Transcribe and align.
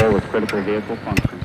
repair 0.00 0.14
with 0.14 0.30
critical 0.30 0.64
vehicle 0.64 0.96
function. 0.96 1.40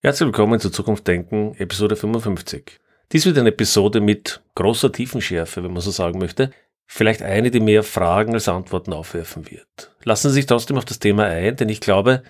Herzlich 0.00 0.26
willkommen 0.26 0.60
zu 0.60 0.70
Zukunft 0.70 1.06
Denken, 1.06 1.54
Episode 1.58 1.96
55. 1.96 2.78
Dies 3.12 3.26
wird 3.26 3.38
eine 3.38 3.48
Episode 3.48 4.00
mit 4.00 4.42
großer 4.54 4.92
Tiefenschärfe, 4.92 5.64
wenn 5.64 5.72
man 5.72 5.80
so 5.80 5.90
sagen 5.90 6.18
möchte. 6.18 6.50
Vielleicht 6.86 7.22
eine, 7.22 7.50
die 7.50 7.60
mehr 7.60 7.82
Fragen 7.82 8.34
als 8.34 8.48
Antworten 8.48 8.92
aufwerfen 8.92 9.50
wird. 9.50 9.94
Lassen 10.04 10.28
Sie 10.28 10.34
sich 10.34 10.46
trotzdem 10.46 10.78
auf 10.78 10.84
das 10.84 10.98
Thema 10.98 11.24
ein, 11.24 11.56
denn 11.56 11.68
ich 11.68 11.80
glaube, 11.80 12.22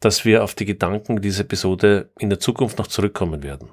dass 0.00 0.24
wir 0.24 0.44
auf 0.44 0.54
die 0.54 0.66
Gedanken 0.66 1.20
dieser 1.20 1.42
Episode 1.42 2.10
in 2.18 2.30
der 2.30 2.38
Zukunft 2.40 2.78
noch 2.78 2.86
zurückkommen 2.86 3.42
werden. 3.42 3.68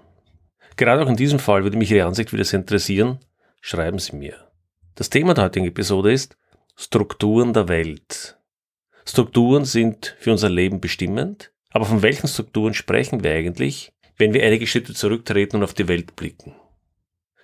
Gerade 0.77 1.03
auch 1.03 1.09
in 1.09 1.16
diesem 1.16 1.39
Fall 1.39 1.63
würde 1.63 1.77
mich 1.77 1.91
Ihre 1.91 2.08
Ansicht 2.08 2.33
wieder 2.33 2.45
sehr 2.45 2.59
interessieren. 2.59 3.19
Schreiben 3.63 3.99
Sie 3.99 4.15
mir. 4.15 4.47
Das 4.95 5.11
Thema 5.11 5.35
der 5.35 5.45
heutigen 5.45 5.67
Episode 5.67 6.11
ist 6.11 6.35
Strukturen 6.75 7.53
der 7.53 7.67
Welt. 7.67 8.39
Strukturen 9.05 9.65
sind 9.65 10.15
für 10.19 10.31
unser 10.31 10.49
Leben 10.49 10.81
bestimmend, 10.81 11.52
aber 11.69 11.85
von 11.85 12.02
welchen 12.02 12.27
Strukturen 12.27 12.73
sprechen 12.73 13.23
wir 13.23 13.31
eigentlich, 13.31 13.93
wenn 14.17 14.33
wir 14.33 14.43
einige 14.43 14.66
Schritte 14.66 14.95
zurücktreten 14.95 15.57
und 15.57 15.63
auf 15.63 15.75
die 15.75 15.88
Welt 15.88 16.16
blicken? 16.16 16.55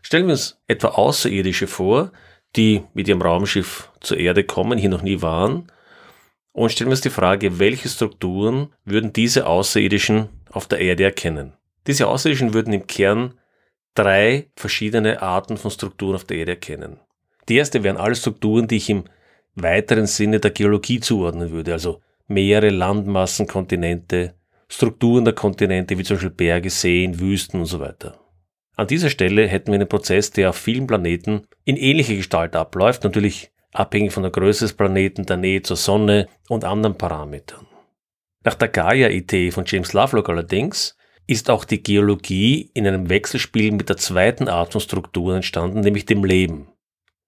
Stellen 0.02 0.26
wir 0.26 0.32
uns 0.32 0.60
etwa 0.68 0.88
Außerirdische 0.90 1.68
vor, 1.68 2.12
die 2.56 2.84
mit 2.96 3.08
ihrem 3.08 3.22
Raumschiff 3.22 3.92
zur 4.02 4.18
Erde 4.18 4.44
kommen, 4.44 4.80
hier 4.80 4.90
noch 4.90 5.04
nie 5.04 5.22
waren, 5.22 5.72
und 6.52 6.72
stellen 6.72 6.90
wir 6.90 6.94
uns 6.94 7.02
die 7.02 7.12
Frage, 7.12 7.60
welche 7.60 7.90
Strukturen 7.90 8.74
würden 8.86 9.14
diese 9.14 9.46
Außerirdischen 9.46 10.30
auf 10.50 10.66
der 10.66 10.80
Erde 10.80 11.04
erkennen? 11.04 11.54
Diese 11.86 12.08
Außerirdischen 12.08 12.56
würden 12.56 12.74
im 12.74 12.88
Kern 12.88 13.36
drei 13.98 14.50
verschiedene 14.56 15.22
Arten 15.22 15.58
von 15.58 15.72
Strukturen 15.72 16.16
auf 16.16 16.24
der 16.24 16.38
Erde 16.38 16.52
erkennen. 16.52 17.00
Die 17.50 17.56
erste 17.56 17.84
wären 17.84 17.98
alle 17.98 18.16
Strukturen, 18.16 18.68
die 18.68 18.78
ich 18.78 18.90
im 18.90 19.06
weiteren 19.56 20.06
Sinne 20.06 20.40
der 20.40 20.52
Geologie 20.52 21.00
zuordnen 21.00 21.52
würde, 21.52 21.74
also 21.74 22.02
Meere, 22.28 22.70
Landmassen, 22.70 23.48
Kontinente, 23.48 24.36
Strukturen 24.70 25.24
der 25.24 25.34
Kontinente 25.34 25.98
wie 25.98 26.04
zum 26.04 26.18
Beispiel 26.18 26.30
Berge, 26.30 26.70
Seen, 26.70 27.20
Wüsten 27.20 27.62
und 27.62 27.66
so 27.66 27.80
weiter. 27.80 28.20
An 28.76 28.88
dieser 28.88 29.10
Stelle 29.10 29.48
hätten 29.48 29.68
wir 29.68 29.76
einen 29.76 29.88
Prozess, 29.88 30.32
der 30.32 30.50
auf 30.50 30.58
vielen 30.58 30.86
Planeten 30.86 31.48
in 31.64 31.78
ähnlicher 31.78 32.16
Gestalt 32.16 32.56
abläuft, 32.56 33.04
natürlich 33.04 33.52
abhängig 33.72 34.12
von 34.12 34.24
der 34.24 34.32
Größe 34.32 34.66
des 34.66 34.74
Planeten, 34.74 35.26
der 35.26 35.38
Nähe 35.38 35.62
zur 35.62 35.78
Sonne 35.78 36.28
und 36.50 36.66
anderen 36.66 36.98
Parametern. 36.98 37.66
Nach 38.44 38.56
der 38.56 38.68
Gaia-Idee 38.68 39.52
von 39.52 39.64
James 39.66 39.94
Lovelock 39.94 40.30
allerdings 40.30 40.97
ist 41.28 41.50
auch 41.50 41.66
die 41.66 41.84
Geologie 41.84 42.72
in 42.74 42.88
einem 42.88 43.10
Wechselspiel 43.10 43.72
mit 43.72 43.90
der 43.90 43.98
zweiten 43.98 44.48
Art 44.48 44.72
von 44.72 44.82
Strukturen 44.82 45.38
entstanden, 45.38 45.82
nämlich 45.82 46.06
dem 46.06 46.24
Leben. 46.24 46.70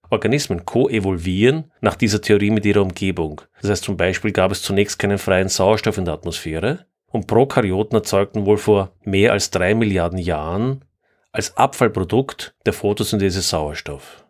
Organismen 0.10 0.66
koevolvieren 0.66 1.72
nach 1.82 1.96
dieser 1.96 2.22
Theorie 2.22 2.50
mit 2.50 2.66
ihrer 2.66 2.82
Umgebung. 2.82 3.42
Das 3.62 3.70
heißt 3.70 3.84
zum 3.84 3.98
Beispiel 3.98 4.32
gab 4.32 4.52
es 4.52 4.64
zunächst 4.64 4.98
keinen 4.98 5.20
freien 5.20 5.50
Sauerstoff 5.50 5.98
in 5.98 6.06
der 6.06 6.16
Atmosphäre 6.16 6.88
und 7.12 7.28
Prokaryoten 7.28 7.98
erzeugten 7.98 8.46
wohl 8.46 8.58
vor 8.58 8.94
mehr 9.04 9.34
als 9.34 9.52
drei 9.52 9.76
Milliarden 9.76 10.18
Jahren 10.18 10.86
als 11.32 11.58
Abfallprodukt 11.58 12.56
der 12.66 12.74
Photosynthese 12.74 13.42
Sauerstoff. 13.42 14.26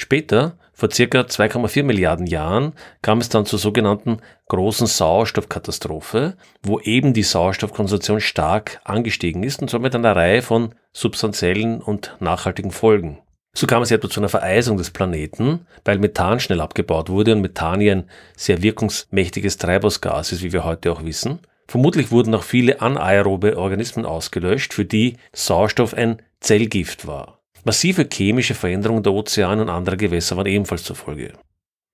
Später, 0.00 0.56
vor 0.74 0.92
circa 0.92 1.22
2,4 1.22 1.82
Milliarden 1.82 2.28
Jahren, 2.28 2.72
kam 3.02 3.18
es 3.18 3.30
dann 3.30 3.46
zur 3.46 3.58
sogenannten 3.58 4.18
großen 4.46 4.86
Sauerstoffkatastrophe, 4.86 6.36
wo 6.62 6.78
eben 6.78 7.14
die 7.14 7.24
Sauerstoffkonzentration 7.24 8.20
stark 8.20 8.80
angestiegen 8.84 9.42
ist 9.42 9.60
und 9.60 9.68
somit 9.68 9.96
eine 9.96 10.14
Reihe 10.14 10.40
von 10.40 10.72
substanziellen 10.92 11.82
und 11.82 12.14
nachhaltigen 12.20 12.70
Folgen. 12.70 13.18
So 13.52 13.66
kam 13.66 13.82
es 13.82 13.90
etwa 13.90 14.08
zu 14.08 14.20
einer 14.20 14.28
Vereisung 14.28 14.76
des 14.76 14.92
Planeten, 14.92 15.66
weil 15.84 15.98
Methan 15.98 16.38
schnell 16.38 16.60
abgebaut 16.60 17.10
wurde 17.10 17.32
und 17.32 17.40
Methan 17.40 17.80
ja 17.80 17.94
ein 17.94 18.08
sehr 18.36 18.62
wirkungsmächtiges 18.62 19.58
Treibhausgas 19.58 20.30
ist, 20.30 20.44
wie 20.44 20.52
wir 20.52 20.62
heute 20.62 20.92
auch 20.92 21.04
wissen. 21.04 21.40
Vermutlich 21.66 22.12
wurden 22.12 22.36
auch 22.36 22.44
viele 22.44 22.80
anaerobe 22.80 23.58
Organismen 23.58 24.06
ausgelöscht, 24.06 24.72
für 24.74 24.84
die 24.84 25.16
Sauerstoff 25.32 25.92
ein 25.92 26.22
Zellgift 26.38 27.08
war. 27.08 27.37
Massive 27.68 28.08
chemische 28.10 28.54
Veränderungen 28.54 29.02
der 29.02 29.12
Ozeane 29.12 29.60
und 29.60 29.68
anderer 29.68 29.98
Gewässer 29.98 30.38
waren 30.38 30.46
ebenfalls 30.46 30.84
zur 30.84 30.96
Folge. 30.96 31.34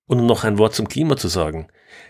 Und 0.07 0.21
um 0.21 0.25
noch 0.25 0.45
ein 0.45 0.57
Wort 0.57 0.73
zum 0.73 0.87
Klima 0.87 1.17
zu 1.17 1.27
sagen. 1.27 1.67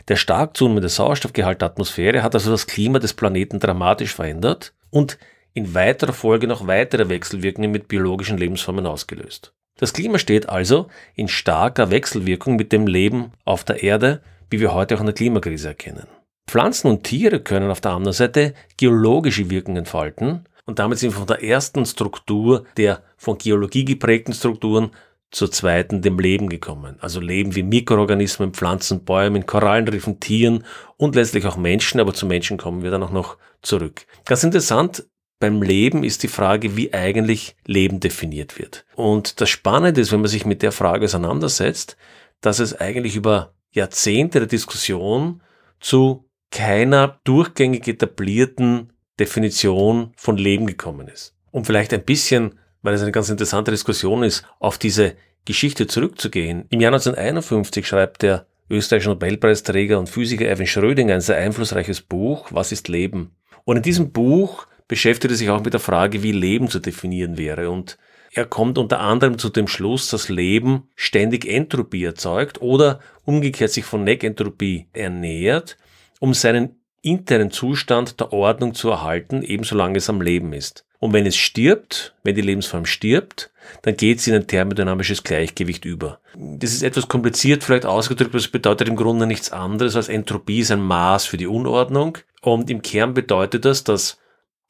Der 0.07 0.17
stark 0.17 0.55
zunehmende 0.55 0.87
Sauerstoffgehalt 0.87 1.61
der 1.61 1.69
Atmosphäre 1.69 2.21
hat 2.21 2.35
also 2.35 2.51
das 2.51 2.67
Klima 2.67 2.99
des 2.99 3.15
Planeten 3.15 3.59
dramatisch 3.59 4.13
verändert 4.13 4.75
und 4.91 5.17
in 5.55 5.73
weiterer 5.73 6.13
Folge 6.13 6.45
noch 6.45 6.67
weitere 6.67 7.09
Wechselwirkungen 7.09 7.71
mit 7.71 7.87
biologischen 7.87 8.37
Lebensformen 8.37 8.85
ausgelöst. 8.85 9.51
Das 9.79 9.93
Klima 9.93 10.19
steht 10.19 10.47
also 10.47 10.87
in 11.15 11.27
starker 11.27 11.89
Wechselwirkung 11.89 12.57
mit 12.57 12.71
dem 12.71 12.85
Leben 12.85 13.31
auf 13.45 13.63
der 13.63 13.81
Erde, 13.81 14.21
wie 14.51 14.59
wir 14.59 14.75
heute 14.75 14.93
auch 14.93 14.99
in 14.99 15.07
der 15.07 15.15
Klimakrise 15.15 15.69
erkennen. 15.69 16.05
Pflanzen 16.45 16.87
und 16.87 17.03
Tiere 17.03 17.39
können 17.39 17.71
auf 17.71 17.81
der 17.81 17.93
anderen 17.93 18.13
Seite 18.13 18.53
geologische 18.77 19.49
Wirkungen 19.49 19.77
entfalten 19.77 20.45
und 20.65 20.79
damit 20.79 20.99
sind 20.99 21.11
wir 21.11 21.17
von 21.17 21.27
der 21.27 21.43
ersten 21.43 21.85
Struktur 21.85 22.65
der 22.77 23.03
von 23.17 23.37
Geologie 23.37 23.85
geprägten 23.85 24.33
Strukturen 24.33 24.91
zur 25.31 25.51
zweiten 25.51 26.01
dem 26.01 26.17
Leben 26.17 26.49
gekommen. 26.49 26.97
Also 27.01 27.19
Leben 27.19 27.55
wie 27.55 27.63
Mikroorganismen, 27.63 28.53
Pflanzen, 28.53 29.03
Bäumen, 29.03 29.45
Korallenriffen, 29.45 30.19
Tieren 30.19 30.63
und 30.97 31.15
letztlich 31.15 31.45
auch 31.45 31.57
Menschen, 31.57 31.99
aber 31.99 32.13
zu 32.13 32.25
Menschen 32.25 32.57
kommen 32.57 32.83
wir 32.83 32.91
dann 32.91 33.03
auch 33.03 33.11
noch 33.11 33.37
zurück. 33.61 34.05
Ganz 34.25 34.43
interessant, 34.43 35.05
beim 35.39 35.61
Leben 35.61 36.03
ist 36.03 36.23
die 36.23 36.29
Frage, 36.29 36.77
wie 36.77 36.93
eigentlich 36.93 37.55
Leben 37.65 37.99
definiert 37.99 38.57
wird. 38.57 38.85
Und 38.95 39.41
das 39.41 39.49
Spannende 39.49 39.99
ist, 39.99 40.11
wenn 40.11 40.21
man 40.21 40.29
sich 40.29 40.45
mit 40.45 40.61
der 40.61 40.71
Frage 40.71 41.05
auseinandersetzt, 41.05 41.97
dass 42.39 42.59
es 42.59 42.79
eigentlich 42.79 43.15
über 43.15 43.53
Jahrzehnte 43.71 44.39
der 44.39 44.47
Diskussion 44.47 45.41
zu 45.81 46.29
keiner 46.51 47.19
durchgängig 47.25 47.87
etablierten 47.87 48.93
Definition 49.19 50.11
von 50.15 50.37
Leben 50.37 50.67
gekommen 50.67 51.07
ist. 51.07 51.33
Um 51.51 51.65
vielleicht 51.65 51.93
ein 51.93 52.03
bisschen, 52.03 52.59
weil 52.81 52.93
es 52.93 53.01
eine 53.01 53.11
ganz 53.11 53.29
interessante 53.29 53.71
Diskussion 53.71 54.23
ist, 54.23 54.45
auf 54.59 54.77
diese 54.77 55.15
Geschichte 55.45 55.87
zurückzugehen. 55.87 56.65
Im 56.69 56.81
Jahr 56.81 56.91
1951 56.91 57.87
schreibt 57.87 58.23
der 58.23 58.47
österreichische 58.69 59.09
Nobelpreisträger 59.09 59.99
und 59.99 60.09
Physiker 60.09 60.45
Erwin 60.45 60.67
Schrödinger 60.67 61.13
ein 61.13 61.21
sehr 61.21 61.37
einflussreiches 61.37 62.01
Buch, 62.01 62.47
Was 62.51 62.71
ist 62.71 62.87
Leben? 62.87 63.35
Und 63.63 63.77
in 63.77 63.83
diesem 63.83 64.11
Buch 64.11 64.67
beschäftigt 64.87 65.31
er 65.31 65.37
sich 65.37 65.49
auch 65.49 65.63
mit 65.63 65.73
der 65.73 65.79
Frage, 65.79 66.23
wie 66.23 66.31
Leben 66.31 66.69
zu 66.69 66.79
definieren 66.79 67.37
wäre. 67.37 67.69
Und 67.69 67.97
er 68.33 68.45
kommt 68.45 68.77
unter 68.77 68.99
anderem 68.99 69.37
zu 69.37 69.49
dem 69.49 69.67
Schluss, 69.67 70.09
dass 70.09 70.29
Leben 70.29 70.89
ständig 70.95 71.45
Entropie 71.45 72.03
erzeugt 72.03 72.61
oder 72.61 72.99
umgekehrt 73.23 73.71
sich 73.71 73.85
von 73.85 74.03
Negentropie 74.03 74.87
ernährt, 74.93 75.77
um 76.19 76.33
seinen 76.33 76.79
internen 77.05 77.51
Zustand 77.51 78.19
der 78.19 78.33
Ordnung 78.33 78.73
zu 78.73 78.89
erhalten, 78.89 79.43
ebenso 79.43 79.75
lange 79.75 79.97
es 79.97 80.09
am 80.09 80.21
Leben 80.21 80.53
ist. 80.53 80.85
Und 80.99 81.13
wenn 81.13 81.25
es 81.25 81.37
stirbt, 81.37 82.15
wenn 82.23 82.35
die 82.35 82.41
Lebensform 82.41 82.85
stirbt, 82.85 83.51
dann 83.83 83.95
geht 83.95 84.21
sie 84.21 84.31
in 84.31 84.37
ein 84.37 84.47
thermodynamisches 84.47 85.23
Gleichgewicht 85.23 85.85
über. 85.85 86.19
Das 86.35 86.71
ist 86.71 86.81
etwas 86.81 87.07
kompliziert 87.07 87.63
vielleicht 87.63 87.85
ausgedrückt, 87.85 88.31
aber 88.31 88.39
es 88.39 88.47
bedeutet 88.47 88.87
im 88.87 88.95
Grunde 88.95 89.27
nichts 89.27 89.51
anderes 89.51 89.95
als 89.95 90.09
Entropie 90.09 90.59
ist 90.59 90.71
ein 90.71 90.81
Maß 90.81 91.25
für 91.25 91.37
die 91.37 91.47
Unordnung. 91.47 92.17
Und 92.41 92.69
im 92.69 92.81
Kern 92.81 93.13
bedeutet 93.13 93.65
das, 93.65 93.83
dass 93.83 94.17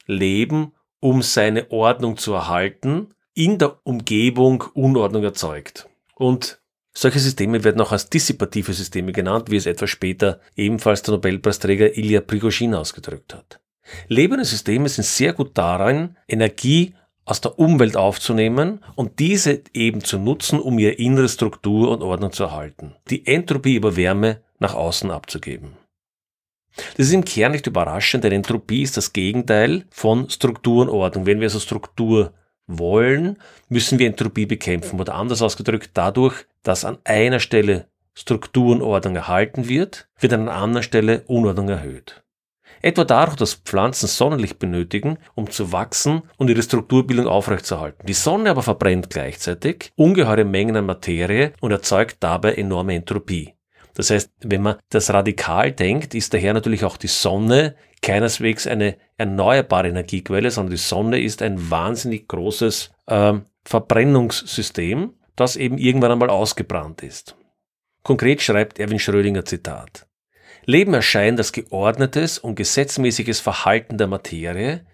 Leben, 0.07 0.73
um 0.99 1.21
seine 1.21 1.71
Ordnung 1.71 2.17
zu 2.17 2.33
erhalten, 2.33 3.13
in 3.33 3.57
der 3.57 3.77
Umgebung 3.83 4.63
Unordnung 4.73 5.23
erzeugt. 5.23 5.87
Und 6.15 6.59
solche 6.97 7.19
Systeme 7.19 7.63
werden 7.63 7.81
auch 7.81 7.91
als 7.91 8.09
dissipative 8.09 8.73
Systeme 8.73 9.11
genannt, 9.11 9.51
wie 9.51 9.57
es 9.57 9.65
etwas 9.65 9.89
später 9.89 10.39
ebenfalls 10.55 11.01
der 11.03 11.15
Nobelpreisträger 11.15 11.97
Ilya 11.97 12.21
Prigozhin 12.21 12.73
ausgedrückt 12.73 13.33
hat. 13.33 13.59
Lebende 14.07 14.45
Systeme 14.45 14.89
sind 14.89 15.05
sehr 15.05 15.33
gut 15.33 15.51
darin, 15.57 16.15
Energie 16.27 16.95
aus 17.25 17.41
der 17.41 17.59
Umwelt 17.59 17.97
aufzunehmen 17.97 18.83
und 18.95 19.19
diese 19.19 19.61
eben 19.73 20.03
zu 20.03 20.19
nutzen, 20.19 20.59
um 20.59 20.79
ihre 20.79 20.93
innere 20.93 21.29
Struktur 21.29 21.91
und 21.91 22.01
Ordnung 22.01 22.31
zu 22.31 22.43
erhalten. 22.43 22.95
Die 23.09 23.25
Entropie 23.27 23.75
über 23.75 23.95
Wärme 23.95 24.41
nach 24.59 24.75
außen 24.75 25.11
abzugeben. 25.11 25.73
Das 26.97 27.07
ist 27.07 27.13
im 27.13 27.25
Kern 27.25 27.53
nicht 27.53 27.67
überraschend, 27.67 28.23
denn 28.23 28.31
Entropie 28.31 28.83
ist 28.83 28.97
das 28.97 29.13
Gegenteil 29.13 29.85
von 29.89 30.29
Struktur 30.29 30.83
und 30.83 30.89
Ordnung. 30.89 31.25
Wenn 31.25 31.39
wir 31.39 31.45
also 31.45 31.59
Struktur 31.59 32.33
wollen, 32.67 33.37
müssen 33.69 33.97
wir 33.97 34.07
Entropie 34.07 34.45
bekämpfen. 34.45 34.99
Oder 34.99 35.15
anders 35.15 35.41
ausgedrückt, 35.41 35.91
dadurch, 35.93 36.45
dass 36.65 36.83
an 36.83 36.97
einer 37.05 37.39
Stelle 37.39 37.87
Struktur 38.13 38.73
und 38.73 38.81
Ordnung 38.81 39.15
erhalten 39.15 39.69
wird, 39.69 40.09
wird 40.19 40.33
an 40.33 40.41
einer 40.41 40.57
anderen 40.57 40.83
Stelle 40.83 41.23
Unordnung 41.27 41.69
erhöht. 41.69 42.23
Etwa 42.81 43.03
dadurch, 43.03 43.37
dass 43.37 43.53
Pflanzen 43.55 44.07
Sonnenlicht 44.07 44.59
benötigen, 44.59 45.17
um 45.35 45.49
zu 45.49 45.71
wachsen 45.71 46.23
und 46.37 46.49
ihre 46.49 46.61
Strukturbildung 46.61 47.27
aufrechtzuerhalten. 47.27 48.05
Die 48.05 48.13
Sonne 48.13 48.49
aber 48.49 48.63
verbrennt 48.63 49.09
gleichzeitig 49.09 49.91
ungeheure 49.95 50.43
Mengen 50.43 50.75
an 50.75 50.85
Materie 50.85 51.53
und 51.61 51.71
erzeugt 51.71 52.17
dabei 52.19 52.53
enorme 52.53 52.95
Entropie. 52.95 53.53
Das 53.93 54.09
heißt, 54.09 54.31
wenn 54.41 54.61
man 54.61 54.75
das 54.89 55.13
radikal 55.13 55.71
denkt, 55.71 56.15
ist 56.15 56.33
daher 56.33 56.53
natürlich 56.53 56.83
auch 56.83 56.97
die 56.97 57.07
Sonne 57.07 57.75
keineswegs 58.01 58.67
eine 58.67 58.97
erneuerbare 59.17 59.87
Energiequelle, 59.87 60.51
sondern 60.51 60.71
die 60.71 60.77
Sonne 60.77 61.21
ist 61.21 61.41
ein 61.41 61.71
wahnsinnig 61.71 62.27
großes 62.27 62.91
äh, 63.07 63.33
Verbrennungssystem, 63.63 65.13
das 65.35 65.55
eben 65.55 65.77
irgendwann 65.77 66.11
einmal 66.11 66.29
ausgebrannt 66.29 67.03
ist. 67.03 67.35
Konkret 68.03 68.41
schreibt 68.41 68.79
Erwin 68.79 68.99
Schrödinger 68.99 69.45
Zitat. 69.45 70.07
Leben 70.65 70.93
erscheint 70.93 71.39
als 71.39 71.51
geordnetes 71.51 72.39
und 72.39 72.55
gesetzmäßiges 72.55 73.39
Verhalten 73.39 73.97
der 73.97 74.07
Materie, 74.07 74.85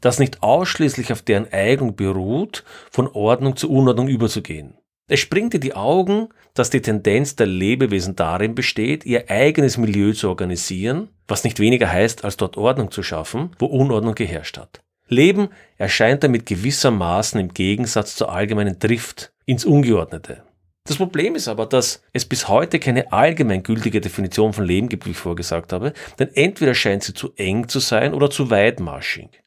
das 0.00 0.18
nicht 0.18 0.42
ausschließlich 0.42 1.12
auf 1.12 1.22
deren 1.22 1.52
Eignung 1.52 1.94
beruht, 1.94 2.64
von 2.90 3.08
Ordnung 3.08 3.56
zu 3.56 3.70
Unordnung 3.70 4.08
überzugehen. 4.08 4.74
Es 5.06 5.20
springt 5.20 5.54
in 5.54 5.60
die 5.60 5.74
Augen, 5.74 6.28
dass 6.54 6.70
die 6.70 6.82
Tendenz 6.82 7.34
der 7.34 7.46
Lebewesen 7.46 8.16
darin 8.16 8.54
besteht, 8.54 9.04
ihr 9.04 9.28
eigenes 9.28 9.76
Milieu 9.76 10.12
zu 10.12 10.28
organisieren, 10.28 11.08
was 11.26 11.42
nicht 11.44 11.58
weniger 11.58 11.90
heißt, 11.90 12.24
als 12.24 12.36
dort 12.36 12.56
Ordnung 12.56 12.90
zu 12.90 13.02
schaffen, 13.02 13.50
wo 13.58 13.66
Unordnung 13.66 14.14
geherrscht 14.14 14.58
hat. 14.58 14.80
Leben 15.08 15.48
erscheint 15.76 16.22
damit 16.22 16.46
gewissermaßen 16.46 17.40
im 17.40 17.52
Gegensatz 17.52 18.14
zur 18.14 18.32
allgemeinen 18.32 18.78
Drift 18.78 19.32
ins 19.50 19.64
Ungeordnete. 19.64 20.44
Das 20.84 20.96
Problem 20.96 21.34
ist 21.34 21.48
aber, 21.48 21.66
dass 21.66 22.02
es 22.12 22.24
bis 22.24 22.46
heute 22.46 22.78
keine 22.78 23.12
allgemeingültige 23.12 24.00
Definition 24.00 24.52
von 24.52 24.64
Leben 24.64 24.88
gibt, 24.88 25.06
wie 25.06 25.10
ich 25.10 25.16
vorgesagt 25.16 25.72
habe, 25.72 25.92
denn 26.18 26.30
entweder 26.34 26.72
scheint 26.72 27.02
sie 27.02 27.14
zu 27.14 27.32
eng 27.34 27.68
zu 27.68 27.80
sein 27.80 28.14
oder 28.14 28.30
zu 28.30 28.50
weitmarschig. 28.50 29.42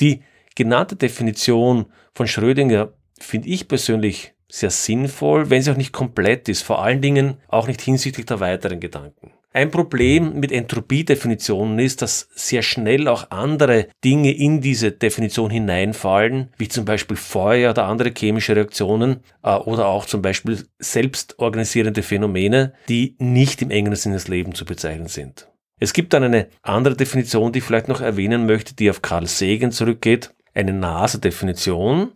Die 0.00 0.22
genannte 0.56 0.96
Definition 0.96 1.92
von 2.14 2.26
Schrödinger 2.26 2.94
finde 3.18 3.48
ich 3.48 3.68
persönlich 3.68 4.32
sehr 4.48 4.70
sinnvoll, 4.70 5.50
wenn 5.50 5.60
sie 5.62 5.70
auch 5.70 5.76
nicht 5.76 5.92
komplett 5.92 6.48
ist, 6.48 6.62
vor 6.62 6.82
allen 6.82 7.02
Dingen 7.02 7.36
auch 7.48 7.68
nicht 7.68 7.82
hinsichtlich 7.82 8.24
der 8.24 8.40
weiteren 8.40 8.80
Gedanken. 8.80 9.32
Ein 9.52 9.72
Problem 9.72 10.38
mit 10.38 10.52
Entropie-Definitionen 10.52 11.80
ist, 11.80 12.02
dass 12.02 12.28
sehr 12.34 12.62
schnell 12.62 13.08
auch 13.08 13.32
andere 13.32 13.88
Dinge 14.04 14.32
in 14.32 14.60
diese 14.60 14.92
Definition 14.92 15.50
hineinfallen, 15.50 16.50
wie 16.56 16.68
zum 16.68 16.84
Beispiel 16.84 17.16
Feuer 17.16 17.70
oder 17.70 17.86
andere 17.86 18.12
chemische 18.16 18.54
Reaktionen 18.54 19.24
äh, 19.42 19.56
oder 19.56 19.86
auch 19.86 20.06
zum 20.06 20.22
Beispiel 20.22 20.64
selbstorganisierende 20.78 22.04
Phänomene, 22.04 22.74
die 22.88 23.16
nicht 23.18 23.60
im 23.60 23.72
engeren 23.72 23.96
Sinne 23.96 24.14
des 24.14 24.28
Lebens 24.28 24.56
zu 24.56 24.64
bezeichnen 24.64 25.08
sind. 25.08 25.48
Es 25.80 25.94
gibt 25.94 26.12
dann 26.12 26.22
eine 26.22 26.46
andere 26.62 26.94
Definition, 26.94 27.50
die 27.50 27.58
ich 27.58 27.64
vielleicht 27.64 27.88
noch 27.88 28.00
erwähnen 28.00 28.46
möchte, 28.46 28.74
die 28.74 28.88
auf 28.88 29.02
Carl 29.02 29.26
Sagan 29.26 29.72
zurückgeht, 29.72 30.32
eine 30.54 30.74
NASA-Definition. 30.74 32.12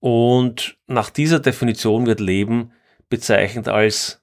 Und 0.00 0.78
nach 0.88 1.10
dieser 1.10 1.38
Definition 1.38 2.06
wird 2.06 2.18
Leben 2.18 2.72
bezeichnet 3.08 3.68
als 3.68 4.21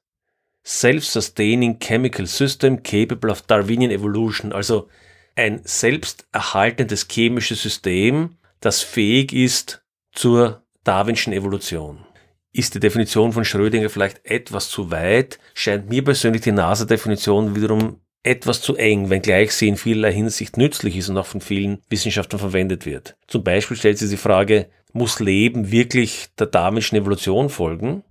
Self-Sustaining 0.66 1.80
Chemical 1.80 2.26
System 2.26 2.84
capable 2.84 3.32
of 3.32 3.44
Darwinian 3.44 3.92
Evolution, 3.92 4.54
also 4.54 4.88
ein 5.36 5.62
selbsterhaltendes 5.64 7.08
chemisches 7.10 7.62
System, 7.62 8.38
das 8.60 8.82
fähig 8.82 9.34
ist 9.34 9.84
zur 10.12 10.64
Darwinschen 10.84 11.34
Evolution. 11.34 12.06
Ist 12.52 12.76
die 12.76 12.80
Definition 12.80 13.32
von 13.32 13.46
Schrödinger 13.46 13.90
vielleicht 13.90 14.26
etwas 14.26 14.70
zu 14.70 14.92
weit, 14.92 15.40
scheint 15.54 15.90
mir 15.90 16.04
persönlich 16.04 16.42
die 16.42 16.52
NASA-Definition 16.52 17.56
wiederum 17.56 18.02
etwas 18.24 18.62
zu 18.62 18.76
eng, 18.76 19.10
wenngleich 19.10 19.54
sie 19.54 19.68
in 19.68 19.78
vielerlei 19.78 20.12
Hinsicht 20.12 20.58
nützlich 20.58 20.98
ist 20.98 21.10
und 21.10 21.18
auch 21.18 21.26
von 21.26 21.42
vielen 21.42 21.82
Wissenschaftlern 21.90 22.40
verwendet 22.40 22.86
wird. 22.86 23.16
Zum 23.28 23.44
Beispiel 23.44 23.78
stellt 23.78 23.98
sich 23.98 24.10
die 24.10 24.18
Frage, 24.18 24.70
muss 24.92 25.20
Leben 25.20 25.72
wirklich 25.72 26.28
der 26.38 26.48
Darwinschen 26.48 26.98
Evolution 26.98 27.50
folgen? 27.50 28.04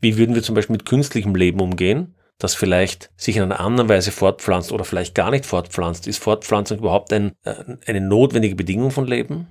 Wie 0.00 0.16
würden 0.16 0.34
wir 0.34 0.42
zum 0.42 0.54
Beispiel 0.54 0.74
mit 0.74 0.86
künstlichem 0.86 1.34
Leben 1.34 1.60
umgehen, 1.60 2.14
das 2.38 2.54
vielleicht 2.54 3.10
sich 3.16 3.36
in 3.36 3.42
einer 3.42 3.60
anderen 3.60 3.88
Weise 3.88 4.12
fortpflanzt 4.12 4.72
oder 4.72 4.84
vielleicht 4.84 5.14
gar 5.14 5.30
nicht 5.30 5.46
fortpflanzt? 5.46 6.06
Ist 6.06 6.22
Fortpflanzung 6.22 6.78
überhaupt 6.78 7.12
ein, 7.12 7.32
äh, 7.44 7.54
eine 7.86 8.00
notwendige 8.00 8.54
Bedingung 8.54 8.90
von 8.90 9.06
Leben? 9.06 9.48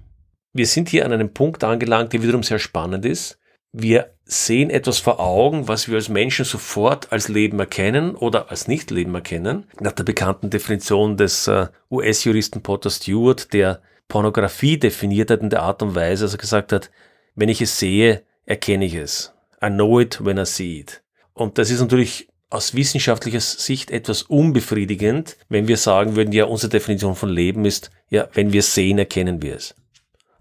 Wir 0.54 0.66
sind 0.66 0.90
hier 0.90 1.06
an 1.06 1.14
einem 1.14 1.34
Punkt 1.34 1.64
angelangt, 1.64 2.14
der 2.14 2.24
wiederum 2.24 2.42
sehr 2.42 2.60
spannend 2.60 3.06
ist. 3.06 3.38
Wir 3.72 4.16
sehen 4.26 4.72
etwas 4.72 4.98
vor 4.98 5.20
Augen, 5.20 5.68
was 5.68 5.88
wir 5.88 5.96
als 5.96 6.10
Menschen 6.10 6.44
sofort 6.44 7.12
als 7.12 7.28
Leben 7.28 7.60
erkennen 7.60 8.16
oder 8.16 8.50
als 8.50 8.68
Nicht-Leben 8.68 9.14
erkennen. 9.14 9.66
Nach 9.80 9.92
der 9.92 10.04
bekannten 10.04 10.50
Definition 10.50 11.18
des 11.18 11.48
äh, 11.48 11.68
US-Juristen 11.92 12.64
Potter 12.64 12.90
Stewart, 12.90 13.54
der 13.54 13.82
Pornografie 14.08 14.80
definiert 14.80 15.30
hat 15.30 15.42
in 15.42 15.52
der 15.52 15.62
Art 15.62 15.84
und 15.84 15.94
Weise, 15.94 16.26
dass 16.26 16.34
er 16.34 16.40
gesagt 16.40 16.74
hat, 16.74 16.90
wenn 17.36 17.50
ich 17.50 17.62
es 17.62 17.78
sehe, 17.78 18.24
erkenne 18.48 18.86
ich 18.86 18.96
es. 18.96 19.34
I 19.64 19.70
know 19.70 20.00
it 20.00 20.24
when 20.24 20.38
I 20.38 20.46
see 20.46 20.80
it. 20.80 21.02
Und 21.34 21.58
das 21.58 21.70
ist 21.70 21.80
natürlich 21.82 22.30
aus 22.50 22.74
wissenschaftlicher 22.74 23.40
Sicht 23.40 23.92
etwas 23.92 24.24
unbefriedigend, 24.24 25.38
wenn 25.50 25.68
wir 25.68 25.78
sagen 25.78 26.16
würden, 26.16 26.32
ja, 26.32 26.46
unsere 26.46 26.72
Definition 26.72 27.16
von 27.16 27.30
Leben 27.30 27.66
ist, 27.66 27.92
ja, 28.10 28.28
wenn 28.34 28.54
wir 28.54 28.64
sehen, 28.64 28.98
erkennen 28.98 29.42
wir 29.42 29.56
es. 29.56 29.76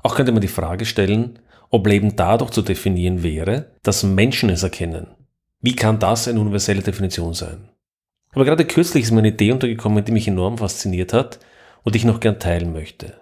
Auch 0.02 0.16
könnte 0.16 0.32
man 0.32 0.40
die 0.40 0.48
Frage 0.48 0.86
stellen, 0.86 1.38
ob 1.70 1.86
Leben 1.86 2.16
dadurch 2.16 2.50
zu 2.50 2.62
definieren 2.62 3.22
wäre, 3.22 3.72
dass 3.82 4.02
Menschen 4.02 4.48
es 4.48 4.62
erkennen. 4.62 5.08
Wie 5.60 5.76
kann 5.76 5.98
das 5.98 6.28
eine 6.28 6.40
universelle 6.40 6.82
Definition 6.82 7.34
sein? 7.34 7.68
Aber 8.32 8.44
gerade 8.44 8.64
kürzlich 8.64 9.04
ist 9.04 9.10
mir 9.10 9.18
eine 9.18 9.28
Idee 9.28 9.52
untergekommen, 9.52 10.04
die 10.04 10.12
mich 10.12 10.28
enorm 10.28 10.58
fasziniert 10.58 11.12
hat 11.12 11.40
und 11.82 11.96
ich 11.96 12.04
noch 12.04 12.20
gern 12.20 12.38
teilen 12.38 12.72
möchte. 12.72 13.14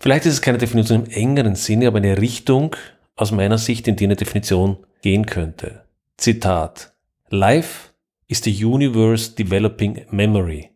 Vielleicht 0.00 0.26
ist 0.26 0.34
es 0.34 0.42
keine 0.42 0.58
Definition 0.58 1.04
im 1.04 1.10
engeren 1.10 1.54
Sinne, 1.54 1.86
aber 1.86 1.98
eine 1.98 2.18
Richtung 2.18 2.76
aus 3.16 3.32
meiner 3.32 3.58
Sicht, 3.58 3.88
in 3.88 3.96
die 3.96 4.04
eine 4.04 4.16
Definition 4.16 4.78
gehen 5.02 5.26
könnte. 5.26 5.84
Zitat. 6.16 6.92
Life 7.30 7.90
is 8.26 8.42
the 8.42 8.64
universe 8.64 9.34
developing 9.34 10.06
memory. 10.10 10.70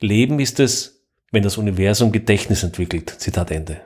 Leben 0.00 0.40
ist 0.40 0.60
es, 0.60 1.04
wenn 1.30 1.42
das 1.42 1.58
Universum 1.58 2.12
Gedächtnis 2.12 2.62
entwickelt. 2.62 3.10
Zitat 3.18 3.50
Ende. 3.50 3.80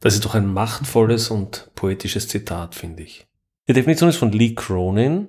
Das 0.00 0.14
ist 0.14 0.24
doch 0.24 0.34
ein 0.34 0.46
machtvolles 0.46 1.30
und 1.30 1.70
poetisches 1.74 2.28
Zitat, 2.28 2.74
finde 2.74 3.02
ich. 3.02 3.26
Die 3.68 3.72
Definition 3.72 4.10
ist 4.10 4.16
von 4.16 4.32
Lee 4.32 4.54
Cronin 4.54 5.28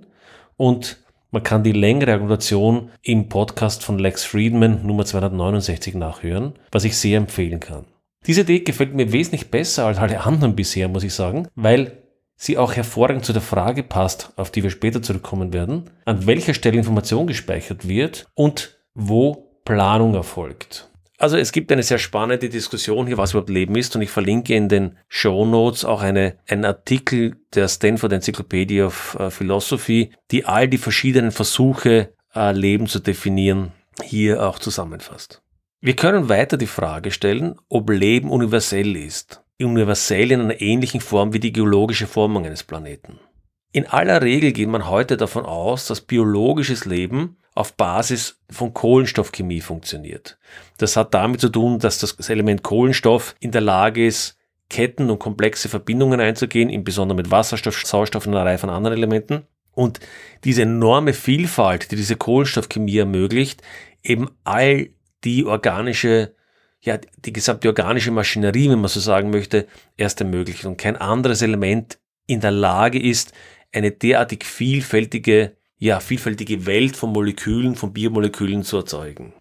und 0.57 0.97
man 1.31 1.43
kann 1.43 1.63
die 1.63 1.71
längere 1.71 2.13
Argumentation 2.13 2.91
im 3.01 3.29
Podcast 3.29 3.83
von 3.83 3.99
Lex 3.99 4.23
Friedman 4.23 4.85
Nummer 4.85 5.05
269 5.05 5.95
nachhören, 5.95 6.53
was 6.71 6.83
ich 6.83 6.97
sehr 6.97 7.17
empfehlen 7.17 7.59
kann. 7.59 7.85
Diese 8.25 8.41
Idee 8.41 8.59
gefällt 8.59 8.93
mir 8.93 9.11
wesentlich 9.11 9.51
besser 9.51 9.85
als 9.85 9.97
alle 9.97 10.21
anderen 10.21 10.55
bisher, 10.55 10.87
muss 10.87 11.03
ich 11.03 11.13
sagen, 11.13 11.47
weil 11.55 12.04
sie 12.35 12.57
auch 12.57 12.73
hervorragend 12.73 13.25
zu 13.25 13.33
der 13.33 13.41
Frage 13.41 13.83
passt, 13.83 14.31
auf 14.35 14.51
die 14.51 14.63
wir 14.63 14.69
später 14.69 15.01
zurückkommen 15.01 15.53
werden, 15.53 15.89
an 16.05 16.25
welcher 16.27 16.53
Stelle 16.53 16.77
Information 16.77 17.27
gespeichert 17.27 17.87
wird 17.87 18.27
und 18.33 18.77
wo 18.93 19.59
Planung 19.63 20.13
erfolgt. 20.15 20.89
Also 21.17 21.37
es 21.37 21.51
gibt 21.53 21.71
eine 21.71 21.83
sehr 21.83 21.97
spannende 21.97 22.49
Diskussion 22.49 23.07
hier, 23.07 23.17
was 23.17 23.31
überhaupt 23.31 23.49
Leben 23.49 23.75
ist 23.75 23.95
und 23.95 24.01
ich 24.01 24.09
verlinke 24.09 24.53
in 24.53 24.67
den 24.67 24.97
Show 25.07 25.45
Notes 25.45 25.85
auch 25.85 26.01
eine, 26.01 26.35
einen 26.47 26.65
Artikel 26.65 27.37
der 27.53 27.69
Stanford 27.69 28.11
Encyclopedia 28.11 28.85
of 28.85 29.17
uh, 29.19 29.29
Philosophy, 29.29 30.11
die 30.31 30.45
all 30.45 30.67
die 30.67 30.77
verschiedenen 30.77 31.31
Versuche, 31.31 32.13
uh, 32.35 32.51
Leben 32.51 32.87
zu 32.87 32.99
definieren, 32.99 33.71
hier 34.03 34.45
auch 34.45 34.59
zusammenfasst. 34.59 35.41
Wir 35.79 35.95
können 35.95 36.27
weiter 36.27 36.57
die 36.57 36.67
Frage 36.67 37.11
stellen, 37.11 37.55
ob 37.69 37.89
Leben 37.89 38.29
universell 38.29 38.97
ist. 38.97 39.41
Universell 39.59 40.31
in 40.31 40.41
einer 40.41 40.61
ähnlichen 40.61 41.01
Form 41.01 41.33
wie 41.33 41.39
die 41.39 41.53
geologische 41.53 42.07
Formung 42.07 42.45
eines 42.45 42.63
Planeten. 42.63 43.19
In 43.71 43.87
aller 43.87 44.21
Regel 44.21 44.51
geht 44.51 44.69
man 44.69 44.89
heute 44.89 45.17
davon 45.17 45.45
aus, 45.45 45.87
dass 45.87 46.01
biologisches 46.01 46.85
Leben 46.85 47.37
auf 47.55 47.73
Basis 47.73 48.41
von 48.49 48.73
Kohlenstoffchemie 48.73 49.61
funktioniert. 49.61 50.37
Das 50.77 50.97
hat 50.97 51.13
damit 51.13 51.41
zu 51.41 51.49
tun, 51.49 51.79
dass 51.79 51.99
das 51.99 52.29
Element 52.29 52.63
Kohlenstoff 52.63 53.35
in 53.39 53.51
der 53.51 53.61
Lage 53.61 54.05
ist, 54.05 54.37
Ketten 54.69 55.09
und 55.09 55.19
komplexe 55.19 55.69
Verbindungen 55.69 56.19
einzugehen, 56.19 56.69
insbesondere 56.69 57.15
mit 57.15 57.31
Wasserstoff, 57.31 57.85
Sauerstoff 57.85 58.27
und 58.27 58.33
einer 58.33 58.45
Reihe 58.45 58.57
von 58.57 58.69
anderen 58.69 58.97
Elementen. 58.97 59.43
Und 59.73 59.99
diese 60.43 60.63
enorme 60.63 61.13
Vielfalt, 61.13 61.91
die 61.91 61.95
diese 61.95 62.15
Kohlenstoffchemie 62.15 62.97
ermöglicht, 62.97 63.61
eben 64.03 64.29
all 64.43 64.89
die 65.23 65.45
organische, 65.45 66.33
ja, 66.85 66.99
die 67.25 67.33
gesamte 67.33 67.67
organische 67.67 68.11
Maschinerie, 68.11 68.69
wenn 68.69 68.79
man 68.79 68.89
so 68.89 68.99
sagen 68.99 69.31
möchte, 69.31 69.67
erst 69.97 70.21
ermöglicht 70.21 70.65
und 70.65 70.77
kein 70.77 70.95
anderes 70.95 71.41
Element 71.41 71.97
in 72.27 72.41
der 72.41 72.51
Lage 72.51 73.01
ist, 73.01 73.33
eine 73.73 73.91
derartig 73.91 74.45
vielfältige, 74.45 75.57
ja, 75.77 75.99
vielfältige 75.99 76.65
Welt 76.67 76.95
von 76.95 77.11
Molekülen, 77.11 77.75
von 77.75 77.91
Biomolekülen 77.91 78.63
zu 78.63 78.77
erzeugen. 78.77 79.33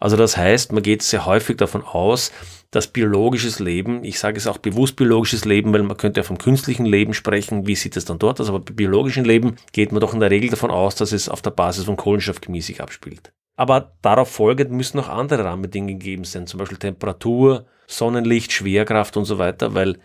Also 0.00 0.16
das 0.16 0.36
heißt, 0.36 0.72
man 0.72 0.82
geht 0.82 1.02
sehr 1.02 1.24
häufig 1.24 1.56
davon 1.56 1.82
aus, 1.82 2.32
dass 2.70 2.88
biologisches 2.88 3.58
Leben, 3.60 4.04
ich 4.04 4.18
sage 4.18 4.36
es 4.36 4.46
auch 4.46 4.58
bewusst 4.58 4.96
biologisches 4.96 5.44
Leben, 5.44 5.72
weil 5.72 5.82
man 5.82 5.96
könnte 5.96 6.20
ja 6.20 6.24
vom 6.24 6.38
künstlichen 6.38 6.84
Leben 6.84 7.14
sprechen, 7.14 7.66
wie 7.66 7.74
sieht 7.74 7.96
es 7.96 8.04
dann 8.04 8.18
dort 8.18 8.40
aus, 8.40 8.48
aber 8.48 8.60
bei 8.60 8.74
biologischem 8.74 9.24
Leben 9.24 9.56
geht 9.72 9.90
man 9.92 10.00
doch 10.00 10.14
in 10.14 10.20
der 10.20 10.30
Regel 10.30 10.50
davon 10.50 10.70
aus, 10.70 10.94
dass 10.96 11.12
es 11.12 11.28
auf 11.28 11.42
der 11.42 11.50
Basis 11.50 11.84
von 11.84 11.96
Kohlenstoffchemie 11.96 12.60
sich 12.60 12.80
abspielt. 12.80 13.32
Aber 13.58 13.96
darauf 14.02 14.30
folgend 14.30 14.70
müssen 14.70 14.98
noch 14.98 15.08
andere 15.08 15.44
Rahmenbedingungen 15.44 15.98
gegeben 15.98 16.22
sein, 16.22 16.46
zum 16.46 16.58
Beispiel 16.58 16.78
Temperatur, 16.78 17.66
Sonnenlicht, 17.88 18.52
Schwerkraft 18.52 19.16
und 19.16 19.24
so 19.24 19.38
weiter, 19.38 19.74
weil 19.74 19.98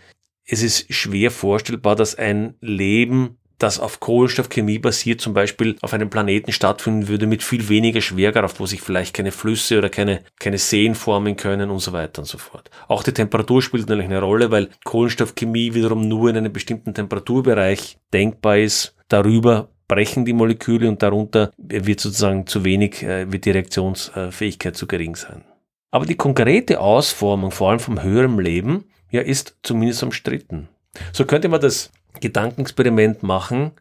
es 0.43 0.63
ist 0.63 0.91
schwer 0.91 1.29
vorstellbar, 1.29 1.95
dass 1.95 2.15
ein 2.15 2.55
Leben 2.61 3.37
das 3.59 3.79
auf 3.79 3.99
Kohlenstoffchemie 3.99 4.79
basiert, 4.79 5.21
zum 5.21 5.35
Beispiel 5.35 5.77
auf 5.81 5.93
einem 5.93 6.09
Planeten 6.09 6.51
stattfinden 6.51 7.07
würde 7.07 7.27
mit 7.27 7.43
viel 7.43 7.69
weniger 7.69 8.01
Schwerkraft, 8.01 8.59
wo 8.59 8.65
sich 8.65 8.81
vielleicht 8.81 9.15
keine 9.15 9.31
Flüsse 9.31 9.77
oder 9.77 9.89
keine, 9.89 10.23
keine 10.39 10.57
Seen 10.57 10.95
formen 10.95 11.37
können 11.37 11.69
und 11.69 11.79
so 11.79 11.93
weiter 11.93 12.23
und 12.23 12.25
so 12.25 12.39
fort. 12.39 12.71
Auch 12.87 13.03
die 13.03 13.13
Temperatur 13.13 13.61
spielt 13.61 13.87
natürlich 13.87 14.09
eine 14.09 14.19
Rolle, 14.19 14.49
weil 14.49 14.69
Kohlenstoffchemie 14.83 15.75
wiederum 15.75 16.07
nur 16.07 16.31
in 16.31 16.37
einem 16.37 16.51
bestimmten 16.51 16.95
Temperaturbereich 16.95 17.99
denkbar 18.11 18.57
ist. 18.57 18.95
Darüber 19.07 19.69
brechen 19.87 20.25
die 20.25 20.33
Moleküle 20.33 20.87
und 20.87 21.01
darunter 21.03 21.51
wird 21.57 21.99
sozusagen 21.99 22.47
zu 22.47 22.63
wenig, 22.63 23.03
äh, 23.03 23.31
wird 23.31 23.45
die 23.45 23.51
Reaktionsfähigkeit 23.51 24.75
zu 24.75 24.87
gering 24.87 25.15
sein. 25.15 25.43
Aber 25.91 26.05
die 26.05 26.15
konkrete 26.15 26.79
Ausformung, 26.79 27.51
vor 27.51 27.69
allem 27.69 27.79
vom 27.79 28.01
höheren 28.01 28.39
Leben, 28.39 28.85
ja, 29.11 29.21
ist 29.21 29.57
zumindest 29.61 30.01
umstritten. 30.01 30.69
So 31.11 31.25
könnte 31.25 31.49
man 31.49 31.61
das 31.61 31.91
Gedankenexperiment 32.19 33.21
machen. 33.23 33.71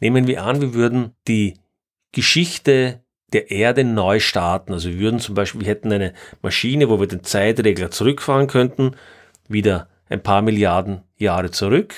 Nehmen 0.00 0.26
wir 0.26 0.44
an, 0.44 0.60
wir 0.60 0.74
würden 0.74 1.12
die 1.26 1.54
Geschichte 2.12 3.02
der 3.32 3.50
Erde 3.50 3.84
neu 3.84 4.20
starten. 4.20 4.72
Also 4.72 4.90
wir 4.90 4.98
würden 4.98 5.20
zum 5.20 5.34
Beispiel, 5.34 5.62
wir 5.62 5.68
hätten 5.68 5.92
eine 5.92 6.14
Maschine, 6.42 6.88
wo 6.88 7.00
wir 7.00 7.08
den 7.08 7.24
Zeitregler 7.24 7.90
zurückfahren 7.90 8.46
könnten, 8.46 8.92
wieder 9.48 9.88
ein 10.08 10.22
paar 10.22 10.42
Milliarden 10.42 11.02
Jahre 11.16 11.50
zurück, 11.50 11.94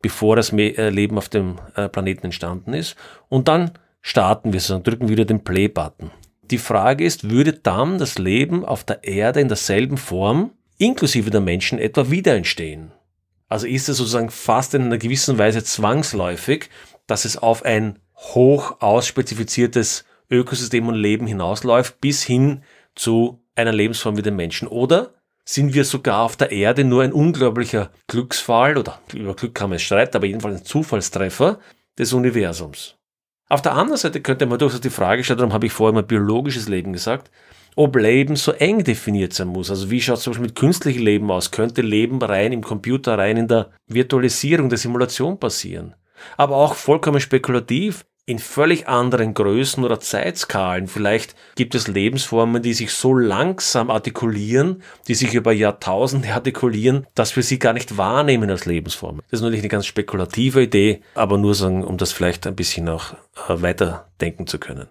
bevor 0.00 0.36
das 0.36 0.52
äh, 0.52 0.90
Leben 0.90 1.18
auf 1.18 1.28
dem 1.28 1.56
äh, 1.74 1.88
Planeten 1.88 2.26
entstanden 2.26 2.72
ist. 2.72 2.96
Und 3.28 3.48
dann 3.48 3.72
starten 4.00 4.52
wir 4.52 4.60
sozusagen, 4.60 4.84
drücken 4.84 5.08
wieder 5.08 5.24
den 5.24 5.44
Play-Button. 5.44 6.10
Die 6.50 6.58
Frage 6.58 7.04
ist, 7.04 7.28
würde 7.28 7.52
dann 7.52 7.98
das 7.98 8.18
Leben 8.18 8.64
auf 8.64 8.84
der 8.84 9.04
Erde 9.04 9.40
in 9.40 9.48
derselben 9.48 9.98
Form, 9.98 10.52
inklusive 10.78 11.30
der 11.30 11.40
Menschen, 11.40 11.78
etwa 11.78 12.10
wieder 12.10 12.34
entstehen? 12.34 12.92
Also 13.48 13.66
ist 13.66 13.88
es 13.88 13.96
sozusagen 13.96 14.30
fast 14.30 14.74
in 14.74 14.82
einer 14.82 14.98
gewissen 14.98 15.38
Weise 15.38 15.64
zwangsläufig, 15.64 16.70
dass 17.06 17.24
es 17.24 17.36
auf 17.36 17.64
ein 17.64 17.98
hoch 18.14 18.80
ausspezifiziertes 18.80 20.04
Ökosystem 20.30 20.88
und 20.88 20.94
Leben 20.94 21.26
hinausläuft, 21.26 22.00
bis 22.00 22.22
hin 22.22 22.62
zu 22.94 23.42
einer 23.54 23.72
Lebensform 23.72 24.16
wie 24.16 24.22
den 24.22 24.36
Menschen. 24.36 24.68
Oder 24.68 25.14
sind 25.48 25.72
wir 25.72 25.84
sogar 25.84 26.24
auf 26.24 26.36
der 26.36 26.52
Erde 26.52 26.84
nur 26.84 27.02
ein 27.02 27.12
unglaublicher 27.12 27.90
Glücksfall, 28.06 28.76
oder 28.76 29.00
über 29.14 29.34
Glück 29.34 29.54
kann 29.54 29.70
man 29.70 29.76
es 29.76 29.82
streiten, 29.82 30.14
aber 30.14 30.26
jedenfalls 30.26 30.60
ein 30.60 30.64
Zufallstreffer 30.66 31.58
des 31.98 32.12
Universums. 32.12 32.96
Auf 33.48 33.62
der 33.62 33.72
anderen 33.72 33.96
Seite 33.96 34.20
könnte 34.20 34.44
man 34.44 34.58
durchaus 34.58 34.82
die 34.82 34.90
Frage 34.90 35.24
stellen, 35.24 35.38
darum 35.38 35.54
habe 35.54 35.64
ich 35.64 35.72
vorher 35.72 35.94
mal 35.94 36.02
biologisches 36.02 36.68
Leben 36.68 36.92
gesagt, 36.92 37.30
ob 37.76 37.96
Leben 37.96 38.36
so 38.36 38.52
eng 38.52 38.84
definiert 38.84 39.32
sein 39.32 39.48
muss. 39.48 39.70
Also 39.70 39.90
wie 39.90 40.02
schaut 40.02 40.18
es 40.18 40.24
zum 40.24 40.32
Beispiel 40.32 40.48
mit 40.48 40.54
künstlichem 40.54 41.02
Leben 41.02 41.30
aus? 41.30 41.50
Könnte 41.50 41.80
Leben 41.80 42.20
rein 42.20 42.52
im 42.52 42.62
Computer, 42.62 43.16
rein 43.16 43.38
in 43.38 43.48
der 43.48 43.70
Virtualisierung, 43.86 44.68
der 44.68 44.76
Simulation 44.76 45.40
passieren? 45.40 45.94
Aber 46.36 46.56
auch 46.56 46.74
vollkommen 46.74 47.20
spekulativ 47.20 48.04
in 48.28 48.38
völlig 48.38 48.86
anderen 48.86 49.32
Größen 49.32 49.82
oder 49.84 50.00
Zeitskalen. 50.00 50.86
Vielleicht 50.86 51.34
gibt 51.54 51.74
es 51.74 51.88
Lebensformen, 51.88 52.62
die 52.62 52.74
sich 52.74 52.92
so 52.92 53.14
langsam 53.14 53.90
artikulieren, 53.90 54.82
die 55.06 55.14
sich 55.14 55.32
über 55.32 55.50
Jahrtausende 55.50 56.34
artikulieren, 56.34 57.06
dass 57.14 57.36
wir 57.36 57.42
sie 57.42 57.58
gar 57.58 57.72
nicht 57.72 57.96
wahrnehmen 57.96 58.50
als 58.50 58.66
Lebensformen. 58.66 59.22
Das 59.30 59.40
ist 59.40 59.42
natürlich 59.42 59.62
eine 59.62 59.70
ganz 59.70 59.86
spekulative 59.86 60.62
Idee, 60.62 61.00
aber 61.14 61.38
nur 61.38 61.54
sagen, 61.54 61.82
um 61.82 61.96
das 61.96 62.12
vielleicht 62.12 62.46
ein 62.46 62.54
bisschen 62.54 62.86
auch 62.90 63.14
äh, 63.48 63.62
weiter 63.62 64.10
denken 64.20 64.46
zu 64.46 64.58
können. 64.58 64.88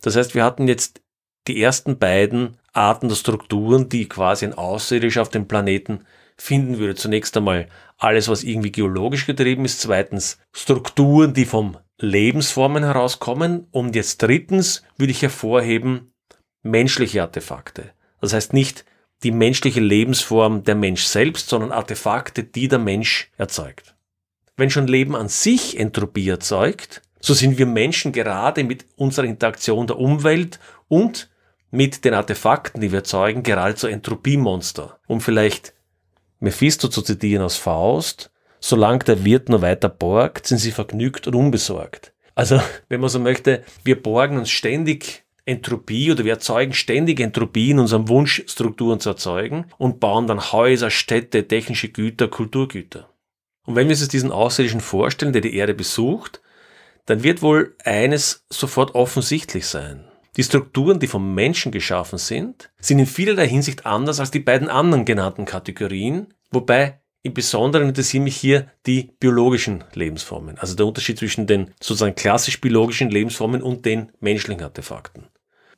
Das 0.00 0.16
heißt, 0.16 0.34
wir 0.34 0.42
hatten 0.42 0.66
jetzt 0.66 1.02
die 1.46 1.62
ersten 1.62 1.98
beiden 1.98 2.58
Arten 2.72 3.08
der 3.08 3.14
Strukturen, 3.14 3.90
die 3.90 4.08
quasi 4.08 4.44
ein 4.44 4.54
Außerirdischer 4.54 5.22
auf 5.22 5.28
dem 5.28 5.46
Planeten 5.46 6.00
finden 6.36 6.78
würde. 6.78 6.96
Zunächst 6.96 7.36
einmal 7.36 7.68
alles, 7.96 8.26
was 8.26 8.42
irgendwie 8.42 8.72
geologisch 8.72 9.24
getrieben 9.24 9.64
ist. 9.64 9.80
Zweitens 9.80 10.38
Strukturen, 10.52 11.32
die 11.32 11.44
vom 11.44 11.76
Lebensformen 12.02 12.82
herauskommen. 12.82 13.66
Und 13.70 13.94
jetzt 13.94 14.20
drittens 14.22 14.82
würde 14.98 15.12
ich 15.12 15.22
hervorheben 15.22 16.12
menschliche 16.62 17.22
Artefakte. 17.22 17.92
Das 18.20 18.32
heißt 18.32 18.52
nicht 18.52 18.84
die 19.22 19.30
menschliche 19.30 19.80
Lebensform 19.80 20.64
der 20.64 20.74
Mensch 20.74 21.04
selbst, 21.04 21.48
sondern 21.48 21.70
Artefakte, 21.70 22.42
die 22.42 22.68
der 22.68 22.80
Mensch 22.80 23.30
erzeugt. 23.36 23.94
Wenn 24.56 24.68
schon 24.68 24.88
Leben 24.88 25.14
an 25.14 25.28
sich 25.28 25.78
Entropie 25.78 26.28
erzeugt, 26.28 27.02
so 27.20 27.34
sind 27.34 27.56
wir 27.56 27.66
Menschen 27.66 28.10
gerade 28.12 28.64
mit 28.64 28.84
unserer 28.96 29.26
Interaktion 29.26 29.86
der 29.86 29.98
Umwelt 29.98 30.58
und 30.88 31.30
mit 31.70 32.04
den 32.04 32.14
Artefakten, 32.14 32.80
die 32.80 32.90
wir 32.90 32.98
erzeugen, 32.98 33.44
geradezu 33.44 33.86
Entropiemonster. 33.86 34.98
Um 35.06 35.20
vielleicht 35.20 35.72
Mephisto 36.40 36.88
zu 36.88 37.00
zitieren 37.00 37.44
aus 37.44 37.56
Faust, 37.56 38.31
solange 38.62 39.00
der 39.00 39.24
Wirt 39.24 39.48
nur 39.50 39.60
weiter 39.60 39.90
borgt, 39.90 40.46
sind 40.46 40.58
sie 40.58 40.70
vergnügt 40.70 41.26
und 41.26 41.34
unbesorgt. 41.34 42.12
Also, 42.34 42.62
wenn 42.88 43.00
man 43.00 43.10
so 43.10 43.18
möchte, 43.18 43.62
wir 43.84 44.00
borgen 44.00 44.38
uns 44.38 44.50
ständig 44.50 45.24
Entropie 45.44 46.12
oder 46.12 46.24
wir 46.24 46.34
erzeugen 46.34 46.72
ständig 46.72 47.18
Entropie 47.18 47.72
in 47.72 47.80
unserem 47.80 48.08
Wunsch, 48.08 48.44
Strukturen 48.46 49.00
zu 49.00 49.10
erzeugen 49.10 49.66
und 49.76 49.98
bauen 49.98 50.28
dann 50.28 50.52
Häuser, 50.52 50.88
Städte, 50.90 51.48
technische 51.48 51.88
Güter, 51.88 52.28
Kulturgüter. 52.28 53.10
Und 53.66 53.74
wenn 53.74 53.88
wir 53.88 53.96
uns 53.96 54.06
diesen 54.08 54.30
Außerirdischen 54.30 54.80
vorstellen, 54.80 55.32
der 55.32 55.42
die 55.42 55.56
Erde 55.56 55.74
besucht, 55.74 56.40
dann 57.06 57.24
wird 57.24 57.42
wohl 57.42 57.74
eines 57.84 58.46
sofort 58.50 58.94
offensichtlich 58.94 59.66
sein. 59.66 60.04
Die 60.36 60.44
Strukturen, 60.44 61.00
die 61.00 61.08
vom 61.08 61.34
Menschen 61.34 61.72
geschaffen 61.72 62.18
sind, 62.18 62.70
sind 62.78 63.00
in 63.00 63.06
vielerlei 63.06 63.48
Hinsicht 63.48 63.84
anders 63.84 64.20
als 64.20 64.30
die 64.30 64.40
beiden 64.40 64.68
anderen 64.68 65.04
genannten 65.04 65.44
Kategorien, 65.44 66.32
wobei 66.50 67.01
im 67.22 67.34
Besonderen 67.34 67.88
interessieren 67.88 68.24
mich 68.24 68.36
hier 68.36 68.66
die 68.86 69.12
biologischen 69.20 69.84
Lebensformen, 69.94 70.58
also 70.58 70.74
der 70.74 70.86
Unterschied 70.86 71.18
zwischen 71.18 71.46
den 71.46 71.68
sozusagen 71.80 72.14
klassisch 72.14 72.60
biologischen 72.60 73.10
Lebensformen 73.10 73.62
und 73.62 73.84
den 73.84 74.10
menschlichen 74.20 74.62
Artefakten. 74.62 75.28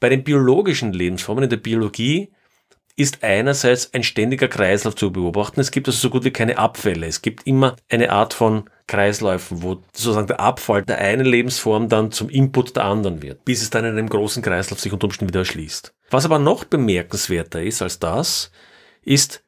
Bei 0.00 0.08
den 0.08 0.24
biologischen 0.24 0.92
Lebensformen 0.92 1.44
in 1.44 1.50
der 1.50 1.58
Biologie 1.58 2.32
ist 2.96 3.24
einerseits 3.24 3.92
ein 3.92 4.04
ständiger 4.04 4.48
Kreislauf 4.48 4.94
zu 4.94 5.12
beobachten. 5.12 5.60
Es 5.60 5.70
gibt 5.70 5.88
also 5.88 5.98
so 5.98 6.10
gut 6.10 6.24
wie 6.24 6.30
keine 6.30 6.58
Abfälle. 6.58 7.06
Es 7.06 7.22
gibt 7.22 7.46
immer 7.46 7.76
eine 7.90 8.10
Art 8.10 8.34
von 8.34 8.70
Kreisläufen, 8.86 9.62
wo 9.62 9.82
sozusagen 9.92 10.28
der 10.28 10.40
Abfall 10.40 10.82
der 10.82 10.98
einen 10.98 11.26
Lebensform 11.26 11.88
dann 11.88 12.12
zum 12.12 12.28
Input 12.28 12.76
der 12.76 12.84
anderen 12.84 13.22
wird, 13.22 13.44
bis 13.44 13.62
es 13.62 13.70
dann 13.70 13.84
in 13.84 13.98
einem 13.98 14.08
großen 14.08 14.42
Kreislauf 14.42 14.78
sich 14.78 14.92
unter 14.92 15.06
Umständen 15.06 15.30
wieder 15.30 15.40
erschließt. 15.40 15.92
Was 16.10 16.24
aber 16.24 16.38
noch 16.38 16.64
bemerkenswerter 16.64 17.62
ist 17.62 17.82
als 17.82 17.98
das, 17.98 18.52
ist 19.02 19.43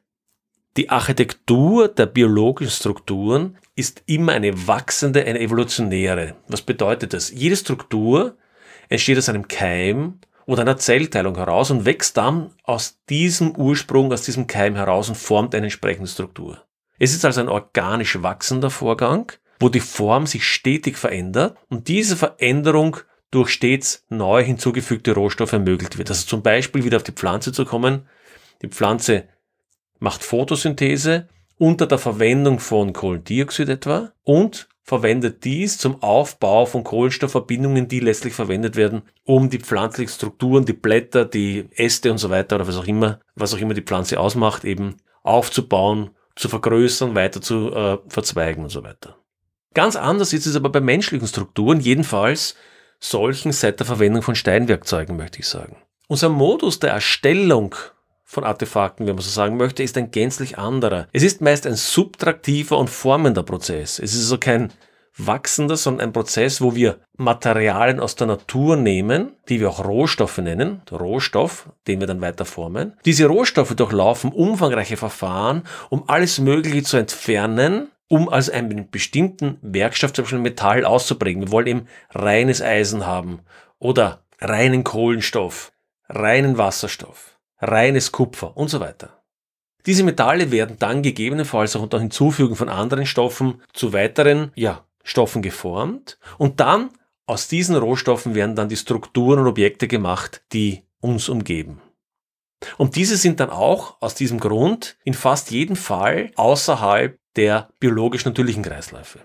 die 0.77 0.89
Architektur 0.89 1.87
der 1.87 2.05
biologischen 2.05 2.71
Strukturen 2.71 3.57
ist 3.75 4.03
immer 4.05 4.33
eine 4.33 4.67
wachsende, 4.67 5.25
eine 5.25 5.39
evolutionäre. 5.39 6.35
Was 6.47 6.61
bedeutet 6.61 7.13
das? 7.13 7.31
Jede 7.31 7.55
Struktur 7.55 8.37
entsteht 8.87 9.17
aus 9.17 9.27
einem 9.27 9.47
Keim 9.47 10.19
oder 10.45 10.61
einer 10.61 10.77
Zellteilung 10.77 11.35
heraus 11.35 11.71
und 11.71 11.85
wächst 11.85 12.15
dann 12.15 12.51
aus 12.63 12.99
diesem 13.09 13.55
Ursprung, 13.55 14.13
aus 14.13 14.21
diesem 14.21 14.47
Keim 14.47 14.75
heraus 14.75 15.09
und 15.09 15.15
formt 15.15 15.55
eine 15.55 15.65
entsprechende 15.65 16.09
Struktur. 16.09 16.63
Es 16.99 17.13
ist 17.13 17.25
also 17.25 17.41
ein 17.41 17.49
organisch 17.49 18.21
wachsender 18.21 18.69
Vorgang, 18.69 19.31
wo 19.59 19.69
die 19.69 19.79
Form 19.79 20.27
sich 20.27 20.45
stetig 20.45 20.97
verändert 20.97 21.57
und 21.69 21.87
diese 21.87 22.15
Veränderung 22.15 22.97
durch 23.31 23.49
stets 23.49 24.05
neu 24.09 24.43
hinzugefügte 24.43 25.13
Rohstoffe 25.13 25.53
ermöglicht 25.53 25.97
wird. 25.97 26.09
Also 26.09 26.25
zum 26.25 26.43
Beispiel 26.43 26.83
wieder 26.83 26.97
auf 26.97 27.03
die 27.03 27.11
Pflanze 27.11 27.51
zu 27.51 27.65
kommen. 27.65 28.07
Die 28.61 28.69
Pflanze 28.69 29.27
macht 29.99 30.23
Photosynthese 30.23 31.27
unter 31.57 31.87
der 31.87 31.97
Verwendung 31.97 32.59
von 32.59 32.93
Kohlendioxid 32.93 33.69
etwa 33.69 34.11
und 34.23 34.67
verwendet 34.83 35.43
dies 35.43 35.77
zum 35.77 36.01
Aufbau 36.01 36.65
von 36.65 36.83
Kohlenstoffverbindungen, 36.83 37.87
die 37.87 37.99
letztlich 37.99 38.33
verwendet 38.33 38.75
werden, 38.75 39.01
um 39.25 39.49
die 39.49 39.59
pflanzlichen 39.59 40.13
Strukturen, 40.13 40.65
die 40.65 40.73
Blätter, 40.73 41.25
die 41.25 41.65
Äste 41.75 42.11
und 42.11 42.19
so 42.19 42.29
weiter 42.29 42.55
oder 42.55 42.67
was 42.67 42.77
auch 42.77 42.87
immer, 42.87 43.19
was 43.35 43.53
auch 43.53 43.59
immer 43.59 43.73
die 43.73 43.81
Pflanze 43.81 44.19
ausmacht, 44.19 44.63
eben 44.63 44.95
aufzubauen, 45.23 46.11
zu 46.35 46.47
vergrößern, 46.47 47.15
weiter 47.15 47.41
zu 47.41 47.73
äh, 47.73 47.97
verzweigen 48.07 48.63
und 48.63 48.69
so 48.69 48.83
weiter. 48.83 49.17
Ganz 49.73 49.95
anders 49.95 50.31
ist 50.31 50.45
es 50.45 50.55
aber 50.55 50.69
bei 50.69 50.79
menschlichen 50.79 51.27
Strukturen, 51.27 51.79
jedenfalls 51.79 52.55
solchen 52.99 53.51
seit 53.51 53.79
der 53.79 53.85
Verwendung 53.85 54.21
von 54.21 54.35
Steinwerkzeugen, 54.35 55.17
möchte 55.17 55.39
ich 55.39 55.47
sagen. 55.47 55.77
Unser 56.07 56.29
Modus 56.29 56.79
der 56.79 56.91
Erstellung 56.91 57.75
von 58.29 58.43
Artefakten, 58.43 59.07
wenn 59.07 59.15
man 59.15 59.23
so 59.23 59.29
sagen 59.29 59.55
möchte, 59.55 59.83
ist 59.83 59.97
ein 59.97 60.11
gänzlich 60.11 60.57
anderer. 60.57 61.07
Es 61.13 61.23
ist 61.23 61.39
meist 61.39 61.65
ein 61.65 61.75
subtraktiver 61.75 62.77
und 62.77 62.89
formender 62.89 63.41
Prozess. 63.41 63.99
Es 63.99 64.13
ist 64.13 64.23
also 64.23 64.37
kein 64.37 64.73
wachsender, 65.17 65.77
sondern 65.77 66.09
ein 66.09 66.13
Prozess, 66.13 66.59
wo 66.59 66.75
wir 66.75 66.99
Materialien 67.15 68.01
aus 68.01 68.15
der 68.15 68.27
Natur 68.27 68.75
nehmen, 68.75 69.31
die 69.47 69.61
wir 69.61 69.69
auch 69.69 69.83
Rohstoffe 69.83 70.39
nennen, 70.39 70.81
Rohstoff, 70.91 71.69
den 71.87 72.01
wir 72.01 72.07
dann 72.07 72.19
weiter 72.19 72.43
formen. 72.43 72.97
Diese 73.05 73.27
Rohstoffe 73.27 73.73
durchlaufen 73.73 74.33
umfangreiche 74.33 74.97
Verfahren, 74.97 75.63
um 75.89 76.03
alles 76.07 76.37
Mögliche 76.37 76.83
zu 76.83 76.97
entfernen, 76.97 77.87
um 78.09 78.27
also 78.27 78.51
einen 78.51 78.89
bestimmten 78.91 79.57
Werkstoff, 79.61 80.11
zum 80.11 80.25
Beispiel 80.25 80.39
Metall 80.39 80.83
auszubringen. 80.83 81.43
Wir 81.43 81.51
wollen 81.53 81.67
eben 81.67 81.87
reines 82.11 82.61
Eisen 82.61 83.05
haben 83.05 83.39
oder 83.79 84.19
reinen 84.41 84.83
Kohlenstoff, 84.83 85.71
reinen 86.09 86.57
Wasserstoff 86.57 87.36
reines 87.59 88.11
Kupfer 88.11 88.55
und 88.55 88.69
so 88.69 88.79
weiter. 88.79 89.23
Diese 89.85 90.03
Metalle 90.03 90.51
werden 90.51 90.77
dann 90.79 91.01
gegebenenfalls 91.01 91.75
auch 91.75 91.81
unter 91.81 91.99
Hinzufügen 91.99 92.55
von 92.55 92.69
anderen 92.69 93.05
Stoffen 93.05 93.61
zu 93.73 93.93
weiteren, 93.93 94.51
ja, 94.55 94.85
Rohstoffen 95.07 95.41
geformt 95.41 96.19
und 96.37 96.59
dann 96.59 96.89
aus 97.25 97.47
diesen 97.47 97.75
Rohstoffen 97.75 98.35
werden 98.35 98.55
dann 98.55 98.69
die 98.69 98.77
Strukturen 98.77 99.39
und 99.39 99.47
Objekte 99.47 99.87
gemacht, 99.87 100.43
die 100.53 100.83
uns 101.01 101.29
umgeben. 101.29 101.81
Und 102.77 102.95
diese 102.95 103.17
sind 103.17 103.39
dann 103.39 103.49
auch 103.49 104.01
aus 104.01 104.15
diesem 104.15 104.39
Grund 104.39 104.97
in 105.03 105.13
fast 105.13 105.51
jedem 105.51 105.75
Fall 105.75 106.31
außerhalb 106.35 107.17
der 107.35 107.69
biologisch 107.79 108.25
natürlichen 108.25 108.63
Kreisläufe. 108.63 109.19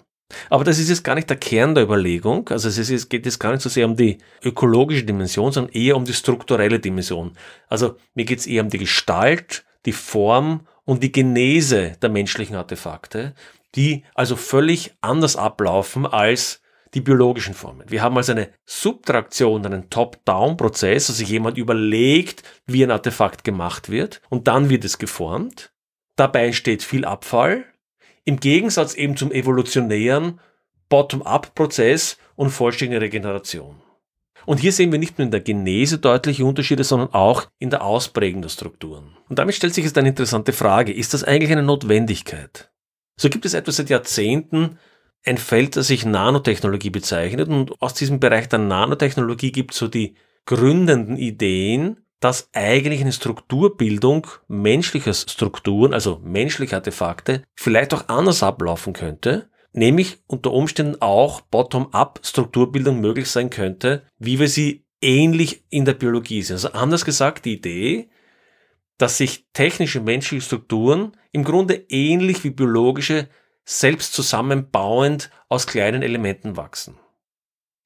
Aber 0.51 0.65
das 0.65 0.79
ist 0.79 0.89
jetzt 0.89 1.05
gar 1.05 1.15
nicht 1.15 1.31
der 1.31 1.37
Kern 1.37 1.75
der 1.75 1.85
Überlegung. 1.85 2.49
Also 2.49 2.69
es, 2.69 2.79
ist, 2.79 3.09
geht 3.09 3.27
jetzt 3.27 3.39
gar 3.39 3.53
nicht 3.53 3.63
so 3.63 3.69
sehr 3.69 3.87
um 3.87 3.97
die 3.97 4.19
ökologische 4.43 5.05
Dimension, 5.05 5.53
sondern 5.53 5.75
eher 5.75 5.97
um 5.97 6.05
die 6.05 6.15
strukturelle 6.15 6.79
Dimension. 6.79 7.33
Also 7.69 7.97
mir 8.15 8.25
geht 8.25 8.41
es 8.41 8.47
eher 8.47 8.63
um 8.63 8.71
die 8.71 8.79
Gestalt, 8.79 9.65
die 9.87 9.93
Form 9.93 10.67
und 10.85 11.03
die 11.03 11.13
Genese 11.13 11.93
der 12.03 12.11
menschlichen 12.11 12.57
Artefakte, 12.57 13.35
die 13.75 14.05
also 14.15 14.37
völlig 14.37 14.93
anders 15.01 15.37
ablaufen 15.37 16.07
als 16.07 16.61
die 16.95 17.01
biologischen 17.01 17.55
Formen. 17.55 17.89
Wir 17.89 18.03
haben 18.03 18.17
also 18.17 18.33
eine 18.33 18.51
Subtraktion, 18.67 19.65
einen 19.65 19.89
Top-Down-Prozess, 19.89 21.09
also 21.09 21.25
jemand 21.25 21.57
überlegt, 21.57 22.43
wie 22.67 22.83
ein 22.85 22.91
Artefakt 22.91 23.45
gemacht 23.45 23.89
wird 23.89 24.21
und 24.29 24.47
dann 24.47 24.69
wird 24.69 24.85
es 24.85 24.99
geformt. 24.99 25.73
Dabei 26.17 26.47
entsteht 26.47 26.83
viel 26.83 27.07
Abfall, 27.07 27.65
im 28.25 28.39
Gegensatz 28.39 28.95
eben 28.95 29.17
zum 29.17 29.33
evolutionären 29.33 30.41
Bottom-up-Prozess 30.89 32.19
und 32.37 32.51
vollständige 32.51 33.01
Regeneration. 33.01 33.77
Und 34.45 34.59
hier 34.59 34.73
sehen 34.73 34.91
wir 34.91 34.99
nicht 34.99 35.19
nur 35.19 35.27
in 35.27 35.31
der 35.31 35.41
Genese 35.41 35.99
deutliche 35.99 36.45
Unterschiede, 36.45 36.85
sondern 36.85 37.13
auch 37.13 37.47
in 37.59 37.71
der 37.71 37.85
Ausprägung 37.85 38.43
der 38.43 38.49
Strukturen. 38.49 39.17
Und 39.29 39.39
damit 39.39 39.55
stellt 39.55 39.75
sich 39.75 39.85
jetzt 39.85 39.97
eine 39.97 40.09
interessante 40.09 40.53
Frage. 40.53 40.93
Ist 40.93 41.15
das 41.15 41.25
eigentlich 41.25 41.53
eine 41.53 41.63
Notwendigkeit? 41.63 42.71
So 43.17 43.29
gibt 43.29 43.45
es 43.45 43.55
etwa 43.55 43.73
seit 43.73 43.91
Jahrzehnten 43.91 44.79
ein 45.25 45.39
Feld, 45.39 45.77
das 45.77 45.87
sich 45.87 46.05
Nanotechnologie 46.05 46.91
bezeichnet. 46.91 47.49
Und 47.49 47.81
aus 47.81 47.95
diesem 47.95 48.19
Bereich 48.19 48.49
der 48.49 48.59
Nanotechnologie 48.59 49.53
gibt 49.53 49.73
es 49.73 49.79
so 49.79 49.87
die 49.87 50.17
gründenden 50.45 51.17
Ideen, 51.17 52.02
dass 52.23 52.49
eigentlich 52.53 53.01
eine 53.01 53.13
Strukturbildung 53.13 54.29
menschlicher 54.47 55.13
Strukturen, 55.13 55.93
also 55.93 56.21
menschliche 56.23 56.77
Artefakte, 56.77 57.43
vielleicht 57.57 57.93
auch 57.93 58.09
anders 58.09 58.45
ablaufen 58.45 58.93
könnte, 58.93 59.51
nämlich 59.73 60.19
unter 60.29 60.53
Umständen 60.53 61.03
auch 61.03 61.41
bottom-up 61.41 62.21
Strukturbildung 62.23 63.01
möglich 63.01 63.29
sein 63.29 63.51
könnte, 63.51 64.07
wie 64.21 64.39
wir 64.39 64.49
sie 64.49 64.85
ähnlich 65.01 65.65
in 65.69 65.85
der 65.85 65.95
Biologie 65.95 66.43
sehen. 66.43 66.55
Also 66.55 66.71
anders 66.71 67.05
gesagt, 67.05 67.45
die 67.45 67.55
Idee, 67.55 68.09
dass 68.99 69.19
sich 69.19 69.49
technische 69.53 70.01
menschliche 70.01 70.47
Strukturen 70.47 71.17
im 71.33 71.43
Grunde 71.43 71.87
ähnlich 71.89 72.45
wie 72.45 72.51
biologische 72.51 73.29
selbst 73.65 74.13
zusammenbauend 74.13 75.29
aus 75.49 75.67
kleinen 75.67 76.03
Elementen 76.03 76.57
wachsen. 76.57 76.95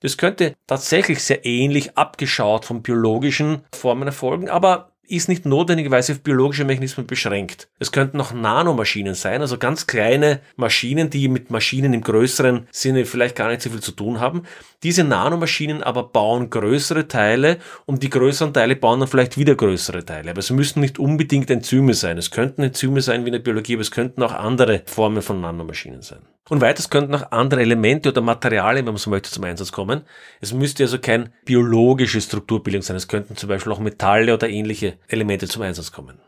Das 0.07 0.19
könnte 0.19 0.55
tatsächlich 0.69 1.21
sehr 1.21 1.45
ähnlich 1.45 1.99
abgeschaut 1.99 2.65
von 2.65 2.81
biologischen 2.81 3.63
Formen 3.75 4.07
erfolgen, 4.07 4.49
aber 4.49 4.93
ist 5.09 5.29
nicht 5.29 5.47
notwendigerweise 5.47 6.13
auf 6.13 6.21
biologische 6.21 6.65
Mechanismen 6.65 7.09
beschränkt. 7.09 7.69
Es 7.81 7.91
könnten 7.91 8.21
auch 8.21 8.33
Nanomaschinen 8.33 9.15
sein, 9.15 9.41
also 9.41 9.59
ganz 9.59 9.89
kleine 9.89 10.43
Maschinen, 10.55 11.11
die 11.11 11.27
mit 11.27 11.51
Maschinen 11.51 11.93
im 11.93 12.03
größeren 12.03 12.69
Sinne 12.71 13.05
vielleicht 13.05 13.35
gar 13.35 13.49
nicht 13.49 13.63
so 13.63 13.71
viel 13.71 13.81
zu 13.81 13.91
tun 13.91 14.21
haben. 14.21 14.45
Diese 14.83 15.05
Nanomaschinen 15.05 15.83
aber 15.83 16.05
bauen 16.05 16.51
größere 16.51 17.09
Teile 17.09 17.59
und 17.87 18.03
die 18.03 18.11
größeren 18.11 18.53
Teile 18.53 18.77
bauen 18.77 19.01
dann 19.01 19.09
vielleicht 19.09 19.39
wieder 19.39 19.55
größere 19.55 20.05
Teile. 20.05 20.31
Aber 20.31 20.41
es 20.41 20.51
müssen 20.51 20.81
nicht 20.81 20.99
unbedingt 20.99 21.51
Enzyme 21.51 21.95
sein. 21.95 22.19
Es 22.19 22.31
könnten 22.31 22.63
Enzyme 22.63 23.01
sein 23.01 23.25
wie 23.25 23.29
in 23.29 23.33
der 23.33 23.41
Biologie, 23.41 23.75
aber 23.75 23.83
es 23.83 23.91
könnten 23.91 24.23
auch 24.23 24.33
andere 24.33 24.83
Formen 24.87 25.23
von 25.23 25.41
Nanomaschinen 25.41 26.03
sein. 26.03 26.21
Und 26.49 26.61
weiters 26.61 26.91
könnten 26.91 27.15
auch 27.15 27.33
andere 27.33 27.63
Elemente 27.63 28.11
oder 28.11 28.21
Materialien, 28.21 28.87
wenn 28.87 28.95
man 28.95 28.99
so 29.01 29.11
möchte, 29.11 29.31
zum 29.31 29.45
Einsatz 29.45 29.73
kommen. 29.73 30.03
Es 30.41 30.53
müsste 30.53 30.85
also 30.85 30.99
kein 30.99 31.33
biologische 31.45 32.21
Strukturbildung 32.21 32.83
sein. 32.83 32.97
Es 32.97 33.09
könnten 33.09 33.37
zum 33.37 33.49
Beispiel 33.49 33.73
auch 33.73 33.81
Metalle 33.81 34.35
oder 34.35 34.49
ähnliche 34.49 34.99
Elemente 35.09 35.49
zum 35.49 35.63
Einsatz 35.63 35.91
kommen. 35.91 36.21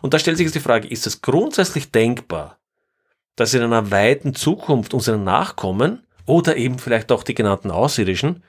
Und 0.00 0.14
da 0.14 0.18
stellt 0.18 0.36
sich 0.36 0.46
jetzt 0.46 0.54
die 0.54 0.60
Frage, 0.60 0.88
ist 0.88 1.06
es 1.06 1.22
grundsätzlich 1.22 1.90
denkbar, 1.90 2.58
dass 3.36 3.54
in 3.54 3.62
einer 3.62 3.90
weiten 3.90 4.34
Zukunft 4.34 4.94
unsere 4.94 5.18
Nachkommen 5.18 6.06
oder 6.30 6.56
eben 6.56 6.78
vielleicht 6.78 7.10
auch 7.10 7.24
die 7.24 7.34
genannten 7.34 7.70
Außerirdischen 7.72 8.44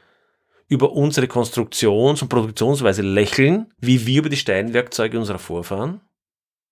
über 0.68 0.94
unsere 0.94 1.28
Konstruktions- 1.28 2.22
und 2.22 2.30
Produktionsweise 2.30 3.02
lächeln, 3.02 3.74
wie 3.80 4.06
wir 4.06 4.20
über 4.20 4.30
die 4.30 4.38
Steinwerkzeuge 4.38 5.20
unserer 5.20 5.40
Vorfahren? 5.40 6.00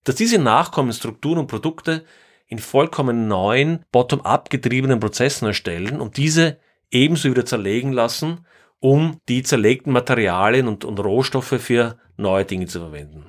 Dass 0.04 0.14
diese 0.14 0.38
Nachkommen 0.38 0.92
Strukturen 0.92 1.38
und 1.38 1.48
Produkte 1.48 2.04
in 2.46 2.58
vollkommen 2.58 3.28
neuen, 3.28 3.84
bottom-up 3.92 4.50
getriebenen 4.50 5.00
Prozessen 5.00 5.46
erstellen 5.46 6.00
und 6.00 6.16
diese 6.16 6.58
ebenso 6.90 7.28
wieder 7.28 7.44
zerlegen 7.44 7.92
lassen, 7.92 8.46
um 8.78 9.18
die 9.28 9.42
zerlegten 9.42 9.92
Materialien 9.92 10.68
und, 10.68 10.84
und 10.84 10.98
Rohstoffe 11.00 11.60
für 11.60 11.98
neue 12.16 12.44
Dinge 12.44 12.66
zu 12.66 12.78
verwenden. 12.78 13.26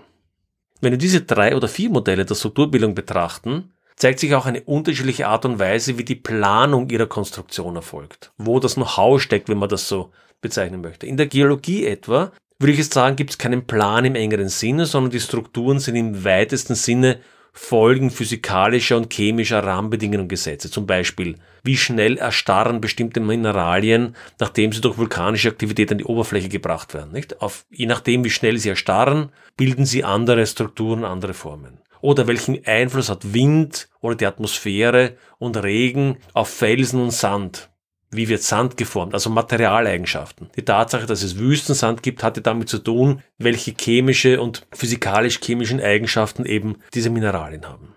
Wenn 0.81 0.91
wir 0.91 0.97
diese 0.97 1.21
drei 1.21 1.55
oder 1.55 1.67
vier 1.67 1.89
Modelle 1.89 2.25
der 2.25 2.35
Strukturbildung 2.35 2.95
betrachten, 2.95 3.73
zeigt 4.01 4.19
sich 4.19 4.33
auch 4.33 4.47
eine 4.47 4.61
unterschiedliche 4.61 5.27
Art 5.27 5.45
und 5.45 5.59
Weise, 5.59 5.99
wie 5.99 6.03
die 6.03 6.15
Planung 6.15 6.89
ihrer 6.89 7.05
Konstruktion 7.05 7.75
erfolgt. 7.75 8.31
Wo 8.39 8.59
das 8.59 8.73
Know-how 8.73 9.21
steckt, 9.21 9.47
wenn 9.47 9.59
man 9.59 9.69
das 9.69 9.87
so 9.87 10.11
bezeichnen 10.41 10.81
möchte. 10.81 11.05
In 11.05 11.17
der 11.17 11.27
Geologie 11.27 11.85
etwa, 11.85 12.31
würde 12.57 12.71
ich 12.71 12.79
jetzt 12.79 12.95
sagen, 12.95 13.15
gibt 13.15 13.29
es 13.29 13.37
keinen 13.37 13.67
Plan 13.67 14.03
im 14.03 14.15
engeren 14.15 14.49
Sinne, 14.49 14.87
sondern 14.87 15.11
die 15.11 15.19
Strukturen 15.19 15.79
sind 15.79 15.95
im 15.95 16.23
weitesten 16.25 16.73
Sinne 16.73 17.19
Folgen 17.53 18.09
physikalischer 18.09 18.97
und 18.97 19.13
chemischer 19.13 19.63
Rahmenbedingungen 19.63 20.21
und 20.21 20.29
Gesetze. 20.29 20.71
Zum 20.71 20.87
Beispiel, 20.87 21.35
wie 21.63 21.77
schnell 21.77 22.17
erstarren 22.17 22.81
bestimmte 22.81 23.19
Mineralien, 23.19 24.15
nachdem 24.39 24.71
sie 24.71 24.81
durch 24.81 24.97
vulkanische 24.97 25.49
Aktivität 25.49 25.91
an 25.91 25.99
die 25.99 26.05
Oberfläche 26.05 26.49
gebracht 26.49 26.95
werden. 26.95 27.11
Nicht? 27.11 27.39
Auf, 27.39 27.65
je 27.69 27.85
nachdem, 27.85 28.23
wie 28.23 28.31
schnell 28.31 28.57
sie 28.57 28.69
erstarren, 28.69 29.29
bilden 29.57 29.85
sie 29.85 30.03
andere 30.03 30.47
Strukturen, 30.47 31.03
andere 31.03 31.35
Formen. 31.35 31.80
Oder 32.01 32.27
welchen 32.27 32.65
Einfluss 32.65 33.09
hat 33.09 33.33
Wind 33.33 33.87
oder 34.01 34.15
die 34.15 34.25
Atmosphäre 34.25 35.17
und 35.37 35.57
Regen 35.57 36.17
auf 36.33 36.49
Felsen 36.49 37.01
und 37.01 37.11
Sand? 37.11 37.69
Wie 38.13 38.27
wird 38.27 38.41
Sand 38.41 38.75
geformt? 38.75 39.13
Also 39.13 39.29
Materialeigenschaften. 39.29 40.49
Die 40.57 40.65
Tatsache, 40.65 41.05
dass 41.05 41.23
es 41.23 41.37
Wüstensand 41.37 42.03
gibt, 42.03 42.23
hatte 42.23 42.41
damit 42.41 42.67
zu 42.67 42.79
tun, 42.79 43.21
welche 43.37 43.73
chemische 43.79 44.41
und 44.41 44.67
physikalisch-chemischen 44.73 45.79
Eigenschaften 45.79 46.45
eben 46.45 46.75
diese 46.93 47.09
Mineralien 47.09 47.65
haben. 47.65 47.95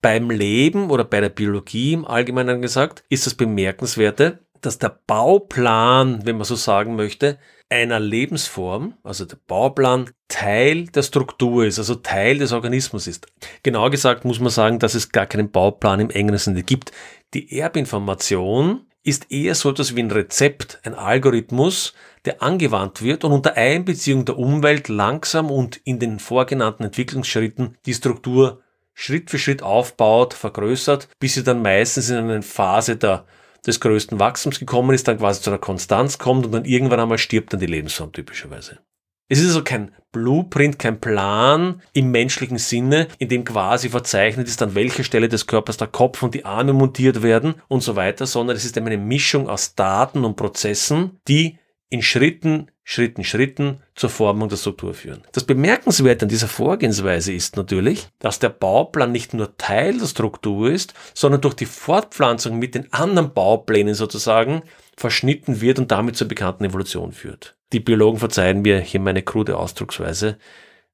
Beim 0.00 0.30
Leben 0.30 0.90
oder 0.90 1.04
bei 1.04 1.20
der 1.20 1.28
Biologie 1.28 1.94
im 1.94 2.04
Allgemeinen 2.04 2.62
gesagt, 2.62 3.02
ist 3.08 3.26
das 3.26 3.34
Bemerkenswerte, 3.34 4.38
dass 4.60 4.78
der 4.78 4.96
Bauplan, 5.06 6.24
wenn 6.24 6.36
man 6.36 6.44
so 6.44 6.54
sagen 6.54 6.94
möchte, 6.94 7.38
einer 7.72 7.98
Lebensform, 7.98 8.94
also 9.02 9.24
der 9.24 9.38
Bauplan, 9.46 10.10
Teil 10.28 10.86
der 10.86 11.02
Struktur 11.02 11.64
ist, 11.64 11.78
also 11.78 11.96
Teil 11.96 12.38
des 12.38 12.52
Organismus 12.52 13.06
ist. 13.06 13.26
Genauer 13.62 13.90
gesagt 13.90 14.24
muss 14.24 14.40
man 14.40 14.50
sagen, 14.50 14.78
dass 14.78 14.94
es 14.94 15.10
gar 15.10 15.26
keinen 15.26 15.50
Bauplan 15.50 16.00
im 16.00 16.10
engeren 16.10 16.38
Sinne 16.38 16.62
gibt. 16.62 16.92
Die 17.34 17.58
Erbinformation 17.58 18.86
ist 19.02 19.32
eher 19.32 19.54
so 19.54 19.70
etwas 19.70 19.96
wie 19.96 20.02
ein 20.02 20.10
Rezept, 20.10 20.80
ein 20.84 20.94
Algorithmus, 20.94 21.94
der 22.24 22.42
angewandt 22.42 23.02
wird 23.02 23.24
und 23.24 23.32
unter 23.32 23.56
Einbeziehung 23.56 24.24
der 24.24 24.38
Umwelt 24.38 24.88
langsam 24.88 25.50
und 25.50 25.80
in 25.84 25.98
den 25.98 26.20
vorgenannten 26.20 26.84
Entwicklungsschritten 26.84 27.76
die 27.86 27.94
Struktur 27.94 28.62
Schritt 28.94 29.30
für 29.30 29.38
Schritt 29.38 29.62
aufbaut, 29.62 30.34
vergrößert, 30.34 31.08
bis 31.18 31.34
sie 31.34 31.42
dann 31.42 31.62
meistens 31.62 32.10
in 32.10 32.18
eine 32.18 32.42
Phase 32.42 32.96
der, 32.96 33.24
des 33.66 33.80
größten 33.80 34.18
Wachstums 34.18 34.58
gekommen 34.58 34.94
ist, 34.94 35.08
dann 35.08 35.18
quasi 35.18 35.40
zu 35.40 35.50
einer 35.50 35.58
Konstanz 35.58 36.18
kommt 36.18 36.46
und 36.46 36.52
dann 36.52 36.64
irgendwann 36.64 37.00
einmal 37.00 37.18
stirbt 37.18 37.52
dann 37.52 37.60
die 37.60 37.66
Lebensform 37.66 38.12
typischerweise. 38.12 38.80
Es 39.28 39.38
ist 39.38 39.46
also 39.46 39.64
kein 39.64 39.94
Blueprint, 40.10 40.78
kein 40.78 41.00
Plan 41.00 41.80
im 41.94 42.10
menschlichen 42.10 42.58
Sinne, 42.58 43.08
in 43.18 43.30
dem 43.30 43.44
quasi 43.44 43.88
verzeichnet 43.88 44.46
ist, 44.46 44.60
an 44.60 44.74
welcher 44.74 45.04
Stelle 45.04 45.28
des 45.28 45.46
Körpers 45.46 45.78
der 45.78 45.88
Kopf 45.88 46.22
und 46.22 46.34
die 46.34 46.44
Arme 46.44 46.74
montiert 46.74 47.22
werden 47.22 47.54
und 47.68 47.82
so 47.82 47.96
weiter, 47.96 48.26
sondern 48.26 48.56
es 48.56 48.66
ist 48.66 48.76
eine 48.76 48.98
Mischung 48.98 49.48
aus 49.48 49.74
Daten 49.74 50.26
und 50.26 50.36
Prozessen, 50.36 51.18
die 51.28 51.58
in 51.88 52.02
Schritten, 52.02 52.70
Schritten, 52.84 53.22
Schritten 53.22 53.80
zur 53.94 54.10
Formung 54.10 54.48
der 54.48 54.56
Struktur 54.56 54.92
führen. 54.92 55.22
Das 55.32 55.44
Bemerkenswerte 55.44 56.24
an 56.24 56.28
dieser 56.28 56.48
Vorgehensweise 56.48 57.32
ist 57.32 57.56
natürlich, 57.56 58.08
dass 58.18 58.40
der 58.40 58.48
Bauplan 58.48 59.12
nicht 59.12 59.34
nur 59.34 59.56
Teil 59.56 59.98
der 59.98 60.06
Struktur 60.06 60.70
ist, 60.70 60.94
sondern 61.14 61.40
durch 61.40 61.54
die 61.54 61.66
Fortpflanzung 61.66 62.58
mit 62.58 62.74
den 62.74 62.92
anderen 62.92 63.32
Bauplänen 63.32 63.94
sozusagen 63.94 64.62
verschnitten 64.96 65.60
wird 65.60 65.78
und 65.78 65.92
damit 65.92 66.16
zur 66.16 66.28
bekannten 66.28 66.64
Evolution 66.64 67.12
führt. 67.12 67.56
Die 67.72 67.80
Biologen 67.80 68.18
verzeihen 68.18 68.62
mir 68.62 68.80
hier 68.80 69.00
meine 69.00 69.22
krude 69.22 69.56
Ausdrucksweise, 69.56 70.38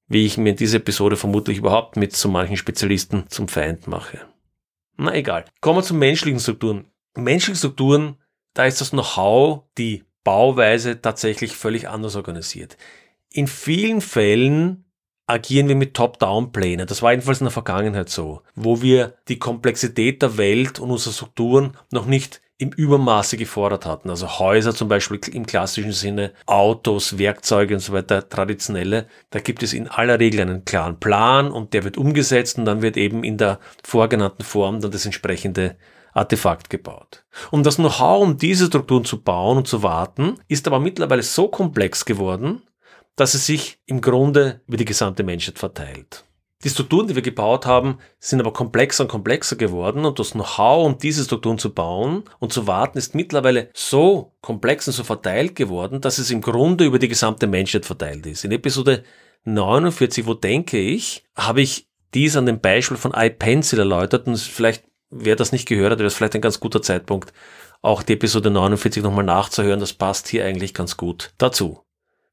wie 0.09 0.27
ich 0.27 0.37
mir 0.37 0.51
in 0.51 0.57
dieser 0.57 0.79
Episode 0.79 1.17
vermutlich 1.17 1.59
überhaupt 1.59 1.97
mit 1.97 2.15
so 2.15 2.29
manchen 2.29 2.57
Spezialisten 2.57 3.25
zum 3.29 3.49
Feind 3.49 3.87
mache. 3.87 4.21
Na 4.97 5.15
egal. 5.15 5.45
Kommen 5.61 5.79
wir 5.79 5.83
zu 5.83 5.95
menschlichen 5.95 6.41
Strukturen. 6.41 6.87
Menschliche 7.17 7.59
Strukturen, 7.59 8.17
da 8.55 8.67
ist 8.67 8.81
das 8.81 8.91
Know-how, 8.91 9.65
die 9.77 10.05
Bauweise 10.29 11.01
tatsächlich 11.01 11.57
völlig 11.57 11.89
anders 11.89 12.15
organisiert. 12.15 12.77
In 13.31 13.47
vielen 13.47 14.03
Fällen 14.03 14.85
agieren 15.27 15.69
wir 15.69 15.75
mit 15.75 15.95
Top-Down-Plänen. 15.95 16.87
Das 16.87 17.01
war 17.01 17.13
jedenfalls 17.13 17.41
in 17.41 17.47
der 17.47 17.51
Vergangenheit 17.51 18.11
so, 18.11 18.43
wo 18.55 18.83
wir 18.83 19.15
die 19.29 19.39
Komplexität 19.39 20.21
der 20.21 20.37
Welt 20.37 20.81
und 20.81 20.91
unserer 20.91 21.15
Strukturen 21.15 21.79
noch 21.91 22.05
nicht 22.05 22.43
im 22.59 22.69
Übermaße 22.69 23.39
gefordert 23.39 23.87
hatten. 23.87 24.11
Also 24.11 24.39
Häuser 24.39 24.75
zum 24.75 24.91
Beispiel 24.91 25.19
im 25.33 25.47
klassischen 25.47 25.93
Sinne, 25.93 26.35
Autos, 26.45 27.17
Werkzeuge 27.17 27.73
und 27.73 27.81
so 27.81 27.95
weiter, 27.95 28.29
traditionelle. 28.29 29.07
Da 29.31 29.41
gibt 29.41 29.63
es 29.63 29.73
in 29.73 29.89
aller 29.89 30.21
Regel 30.21 30.43
einen 30.43 30.67
klaren 30.67 31.01
Plan 31.01 31.51
und 31.51 31.73
der 31.73 31.85
wird 31.85 31.97
umgesetzt 31.97 32.59
und 32.59 32.67
dann 32.67 32.83
wird 32.83 32.99
eben 32.99 33.25
in 33.25 33.39
der 33.39 33.61
vorgenannten 33.83 34.45
Form 34.45 34.83
dann 34.83 34.91
das 34.91 35.07
entsprechende 35.07 35.77
Artefakt 36.13 36.71
gebaut. 36.71 37.25
Um 37.51 37.63
das 37.63 37.77
Know-how, 37.77 38.23
um 38.23 38.37
diese 38.37 38.67
Strukturen 38.67 39.05
zu 39.05 39.23
bauen 39.23 39.59
und 39.59 39.69
zu 39.69 39.83
warten, 39.83 40.41
ist 40.49 40.67
aber 40.67 40.81
mittlerweile 40.81 41.23
so 41.23 41.49
komplex 41.49 42.05
geworden, 42.05 42.63
dass 43.17 43.35
es 43.35 43.47
sich 43.47 43.79
im 43.87 44.01
Grunde 44.01 44.61
über 44.67 44.77
die 44.77 44.85
gesamte 44.85 45.23
Menschheit 45.23 45.59
verteilt. 45.59 46.25
Die 46.65 46.71
Strukturen, 46.71 47.07
die 47.07 47.15
wir 47.15 47.23
gebaut 47.23 47.67
haben, 47.67 47.99
sind 48.19 48.41
aber 48.41 48.53
komplexer 48.53 49.05
und 49.05 49.09
komplexer 49.09 49.55
geworden 49.55 50.05
und 50.05 50.19
das 50.19 50.33
Know-how, 50.33 50.87
um 50.87 50.99
diese 50.99 51.23
Strukturen 51.23 51.59
zu 51.59 51.73
bauen 51.73 52.25
und 52.41 52.53
zu 52.53 52.67
warten, 52.67 52.99
ist 52.99 53.15
mittlerweile 53.15 53.71
so 53.75 54.33
komplex 54.41 54.89
und 54.89 54.95
so 54.95 55.05
verteilt 55.05 55.55
geworden, 55.55 56.01
dass 56.01 56.19
es 56.19 56.33
im 56.33 56.41
Grunde 56.41 56.85
über 56.85 56.99
die 56.99 57.07
gesamte 57.07 57.47
Menschheit 57.47 57.87
verteilt 57.87 58.27
ist. 58.27 58.45
In 58.45 58.51
Episode 58.51 59.05
49, 59.45 60.27
wo 60.27 60.35
denke 60.35 60.79
ich, 60.79 61.25
habe 61.37 61.63
ich 61.63 61.87
dies 62.13 62.37
an 62.37 62.47
dem 62.47 62.61
Beispiel 62.61 62.97
von 62.97 63.13
iPencil 63.15 63.79
erläutert 63.79 64.27
und 64.27 64.37
vielleicht, 64.37 64.85
wer 65.11 65.37
das 65.37 65.53
nicht 65.53 65.67
gehört 65.67 65.93
hat, 65.93 65.99
wäre 65.99 66.07
es 66.07 66.15
vielleicht 66.15 66.35
ein 66.35 66.41
ganz 66.41 66.61
guter 66.61 66.83
Zeitpunkt, 66.83 67.33
auch 67.83 68.03
die 68.03 68.15
Episode 68.15 68.51
49 68.51 69.03
nochmal 69.03 69.25
nachzuhören. 69.25 69.81
Das 69.81 69.93
passt 69.93 70.29
hier 70.29 70.45
eigentlich 70.45 70.75
ganz 70.75 70.97
gut 70.97 71.33
dazu. 71.39 71.85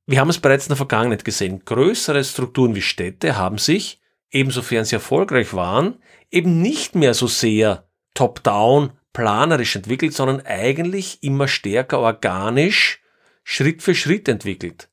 Wir 0.08 0.20
haben 0.20 0.30
es 0.30 0.40
bereits 0.40 0.66
in 0.66 0.70
der 0.70 0.78
Vergangenheit 0.78 1.26
gesehen. 1.26 1.64
Größere 1.66 2.24
Strukturen 2.24 2.76
wie 2.76 2.82
Städte 2.82 3.38
haben 3.38 3.58
sich 3.58 4.00
ebensofern 4.36 4.86
sie 4.86 4.96
erfolgreich 4.96 5.54
waren, 5.54 5.96
eben 6.30 6.62
nicht 6.62 6.94
mehr 6.94 7.14
so 7.14 7.26
sehr 7.26 7.88
top-down 8.14 8.92
planerisch 9.14 9.76
entwickelt, 9.78 10.14
sondern 10.14 10.42
eigentlich 10.46 11.24
immer 11.24 11.48
stärker 11.48 12.00
organisch 12.00 13.02
Schritt 13.44 13.82
für 13.82 13.96
Schritt 13.96 14.28
entwickelt. 14.28 14.90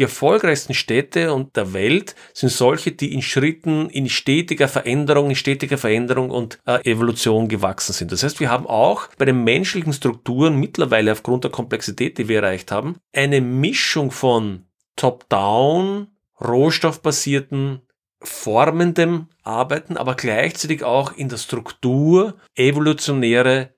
Die 0.00 0.04
erfolgreichsten 0.04 0.72
Städte 0.72 1.34
und 1.34 1.56
der 1.58 1.74
Welt 1.74 2.14
sind 2.32 2.48
solche, 2.48 2.90
die 2.92 3.12
in 3.12 3.20
Schritten, 3.20 3.90
in 3.90 4.08
stetiger 4.08 4.66
Veränderung, 4.66 5.28
in 5.28 5.36
stetiger 5.36 5.76
Veränderung 5.76 6.30
und 6.30 6.58
äh, 6.64 6.90
Evolution 6.90 7.48
gewachsen 7.48 7.92
sind. 7.92 8.10
Das 8.10 8.22
heißt, 8.22 8.40
wir 8.40 8.48
haben 8.48 8.66
auch 8.66 9.08
bei 9.18 9.26
den 9.26 9.44
menschlichen 9.44 9.92
Strukturen 9.92 10.56
mittlerweile 10.56 11.12
aufgrund 11.12 11.44
der 11.44 11.50
Komplexität, 11.50 12.16
die 12.16 12.28
wir 12.28 12.42
erreicht 12.42 12.72
haben, 12.72 12.96
eine 13.12 13.42
Mischung 13.42 14.10
von 14.10 14.64
top-down, 14.96 16.06
rohstoffbasierten 16.40 17.82
formendem 18.22 19.26
Arbeiten, 19.42 19.98
aber 19.98 20.14
gleichzeitig 20.14 20.82
auch 20.82 21.12
in 21.12 21.28
der 21.28 21.36
Struktur 21.36 22.38
evolutionäre, 22.54 23.74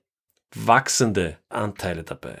wachsende 0.55 1.37
Anteile 1.49 2.05
dabei. 2.05 2.37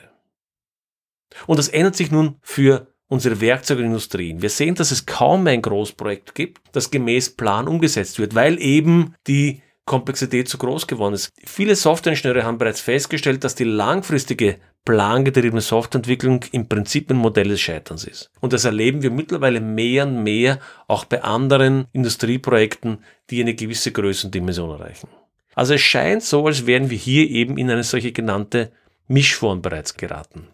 Und 1.47 1.59
das 1.59 1.67
ändert 1.67 1.95
sich 1.97 2.11
nun 2.11 2.37
für 2.41 2.92
unsere 3.13 3.39
Werkzeugindustrien. 3.39 4.41
Wir 4.41 4.49
sehen, 4.49 4.73
dass 4.73 4.89
es 4.89 5.05
kaum 5.05 5.45
ein 5.45 5.61
Großprojekt 5.61 6.33
gibt, 6.33 6.61
das 6.71 6.89
gemäß 6.89 7.29
Plan 7.29 7.67
umgesetzt 7.67 8.17
wird, 8.17 8.33
weil 8.33 8.59
eben 8.59 9.13
die 9.27 9.61
Komplexität 9.85 10.49
zu 10.49 10.57
groß 10.57 10.87
geworden 10.87 11.13
ist. 11.13 11.31
Viele 11.45 11.75
Softwareingenieure 11.75 12.43
haben 12.43 12.57
bereits 12.57 12.81
festgestellt, 12.81 13.43
dass 13.43 13.53
die 13.53 13.65
langfristige 13.65 14.57
plangetriebene 14.83 15.61
Softwareentwicklung 15.61 16.43
im 16.51 16.67
Prinzip 16.67 17.11
ein 17.11 17.17
Modell 17.17 17.49
des 17.49 17.61
Scheiterns 17.61 18.03
ist. 18.03 18.31
Und 18.41 18.51
das 18.51 18.65
erleben 18.65 19.03
wir 19.03 19.11
mittlerweile 19.11 19.61
mehr 19.61 20.07
und 20.07 20.23
mehr 20.23 20.59
auch 20.87 21.05
bei 21.05 21.21
anderen 21.21 21.85
Industrieprojekten, 21.93 23.03
die 23.29 23.41
eine 23.41 23.53
gewisse 23.53 23.91
Größe 23.91 24.27
und 24.27 24.35
Dimension 24.35 24.71
erreichen. 24.71 25.07
Also 25.53 25.75
es 25.75 25.81
scheint 25.81 26.23
so, 26.23 26.47
als 26.47 26.65
wären 26.65 26.89
wir 26.89 26.97
hier 26.97 27.29
eben 27.29 27.57
in 27.57 27.69
eine 27.69 27.83
solche 27.83 28.11
genannte 28.11 28.71
Mischform 29.07 29.61
bereits 29.61 29.95
geraten. 29.95 30.47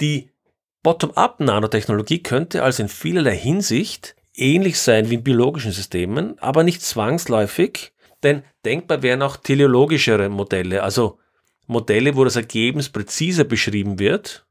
Die 0.00 0.30
Bottom-up-Nanotechnologie 0.82 2.22
könnte 2.22 2.62
also 2.62 2.82
in 2.82 2.88
vielerlei 2.88 3.36
Hinsicht 3.36 4.16
ähnlich 4.34 4.80
sein 4.80 5.10
wie 5.10 5.14
in 5.14 5.22
biologischen 5.22 5.72
Systemen, 5.72 6.38
aber 6.38 6.62
nicht 6.62 6.82
zwangsläufig, 6.82 7.92
denn 8.22 8.42
denkbar 8.64 9.02
wären 9.02 9.22
auch 9.22 9.36
teleologischere 9.36 10.28
Modelle, 10.28 10.82
also 10.82 11.18
Modelle, 11.66 12.16
wo 12.16 12.24
das 12.24 12.36
Ergebnis 12.36 12.88
präziser 12.88 13.44
beschrieben 13.44 13.98
wird, 13.98 14.46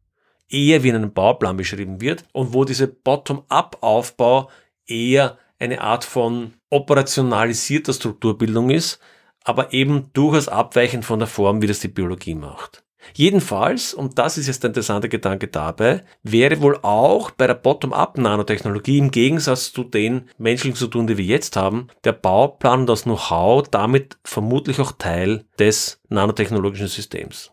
eher 0.48 0.84
wie 0.84 0.90
in 0.90 0.96
einem 0.96 1.14
Bauplan 1.14 1.58
beschrieben 1.58 2.02
wird 2.02 2.24
und 2.32 2.54
wo 2.54 2.64
dieser 2.64 2.88
Bottom-up-Aufbau 2.88 4.50
eher 4.86 5.38
eine 5.60 5.82
Art 5.82 6.06
von 6.06 6.54
operationalisierter 6.70 7.94
Strukturbildung 7.94 8.70
ist, 8.70 9.00
aber 9.44 9.74
eben 9.74 10.12
durchaus 10.14 10.48
abweichend 10.48 11.06
von 11.06 11.20
der 11.20 11.28
Form, 11.28 11.62
wie 11.62 11.68
das 11.68 11.80
die 11.80 11.88
Biologie 11.88 12.36
macht. 12.36 12.84
Jedenfalls, 13.14 13.94
und 13.94 14.20
das 14.20 14.38
ist 14.38 14.48
jetzt 14.48 14.64
der 14.64 14.70
interessante 14.70 15.10
Gedanke 15.10 15.48
dabei, 15.48 16.04
wäre 16.24 16.62
wohl 16.62 16.78
auch 16.82 17.32
bei 17.32 17.48
der 17.48 17.56
Bottom-up-Nanotechnologie 17.56 18.98
im 18.98 19.12
Gegensatz 19.12 19.72
zu 19.72 19.84
den 19.84 20.30
menschlichen 20.38 20.76
Strukturen, 20.76 21.08
die 21.08 21.18
wir 21.18 21.26
jetzt 21.26 21.56
haben, 21.56 21.88
der 22.04 22.14
Bauplan 22.14 22.82
und 22.82 22.90
das 22.90 23.04
Know-how 23.04 23.68
damit 23.70 24.18
vermutlich 24.24 24.80
auch 24.80 24.92
Teil 24.94 25.46
des 25.58 26.02
nanotechnologischen 26.10 26.88
Systems. 26.88 27.52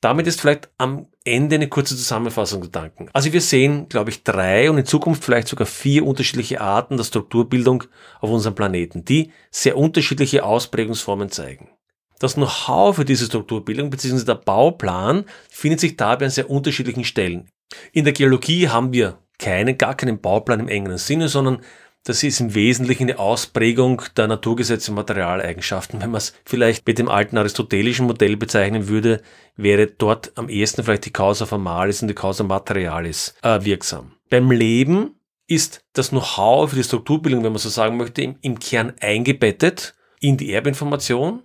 Damit 0.00 0.26
ist 0.26 0.40
vielleicht 0.40 0.70
am 0.78 1.08
Ende 1.24 1.56
eine 1.56 1.68
kurze 1.68 1.94
Zusammenfassung 1.94 2.62
Gedanken. 2.62 3.10
Also 3.12 3.34
wir 3.34 3.42
sehen, 3.42 3.88
glaube 3.90 4.08
ich, 4.08 4.24
drei 4.24 4.70
und 4.70 4.78
in 4.78 4.86
Zukunft 4.86 5.22
vielleicht 5.22 5.48
sogar 5.48 5.66
vier 5.66 6.06
unterschiedliche 6.06 6.62
Arten 6.62 6.96
der 6.96 7.04
Strukturbildung 7.04 7.84
auf 8.20 8.30
unserem 8.30 8.54
Planeten, 8.54 9.04
die 9.04 9.30
sehr 9.50 9.76
unterschiedliche 9.76 10.42
Ausprägungsformen 10.42 11.30
zeigen. 11.30 11.68
Das 12.20 12.34
Know-how 12.34 12.94
für 12.94 13.06
diese 13.06 13.24
Strukturbildung 13.24 13.88
bzw. 13.88 14.24
der 14.24 14.34
Bauplan 14.34 15.24
findet 15.48 15.80
sich 15.80 15.96
dabei 15.96 16.26
an 16.26 16.30
sehr 16.30 16.50
unterschiedlichen 16.50 17.04
Stellen. 17.04 17.48
In 17.92 18.04
der 18.04 18.12
Geologie 18.12 18.68
haben 18.68 18.92
wir 18.92 19.18
keinen, 19.38 19.78
gar 19.78 19.94
keinen 19.94 20.20
Bauplan 20.20 20.60
im 20.60 20.68
engeren 20.68 20.98
Sinne, 20.98 21.28
sondern 21.28 21.62
das 22.04 22.22
ist 22.22 22.40
im 22.40 22.54
Wesentlichen 22.54 23.04
eine 23.04 23.18
Ausprägung 23.18 24.02
der 24.18 24.26
Naturgesetze 24.26 24.90
und 24.90 24.96
Materialeigenschaften. 24.96 26.02
Wenn 26.02 26.10
man 26.10 26.18
es 26.18 26.34
vielleicht 26.44 26.86
mit 26.86 26.98
dem 26.98 27.08
alten 27.08 27.38
aristotelischen 27.38 28.06
Modell 28.06 28.36
bezeichnen 28.36 28.88
würde, 28.88 29.22
wäre 29.56 29.86
dort 29.86 30.32
am 30.36 30.50
ehesten 30.50 30.84
vielleicht 30.84 31.06
die 31.06 31.12
Causa 31.12 31.46
formalis 31.46 32.02
und 32.02 32.08
die 32.08 32.14
Causa 32.14 32.44
materialis 32.44 33.34
äh, 33.42 33.64
wirksam. 33.64 34.12
Beim 34.28 34.50
Leben 34.50 35.14
ist 35.46 35.82
das 35.94 36.10
Know-how 36.10 36.68
für 36.68 36.76
die 36.76 36.84
Strukturbildung, 36.84 37.44
wenn 37.44 37.52
man 37.52 37.58
so 37.58 37.70
sagen 37.70 37.96
möchte, 37.96 38.20
im, 38.20 38.36
im 38.42 38.58
Kern 38.58 38.92
eingebettet 39.00 39.94
in 40.20 40.36
die 40.36 40.52
Erbinformation 40.52 41.44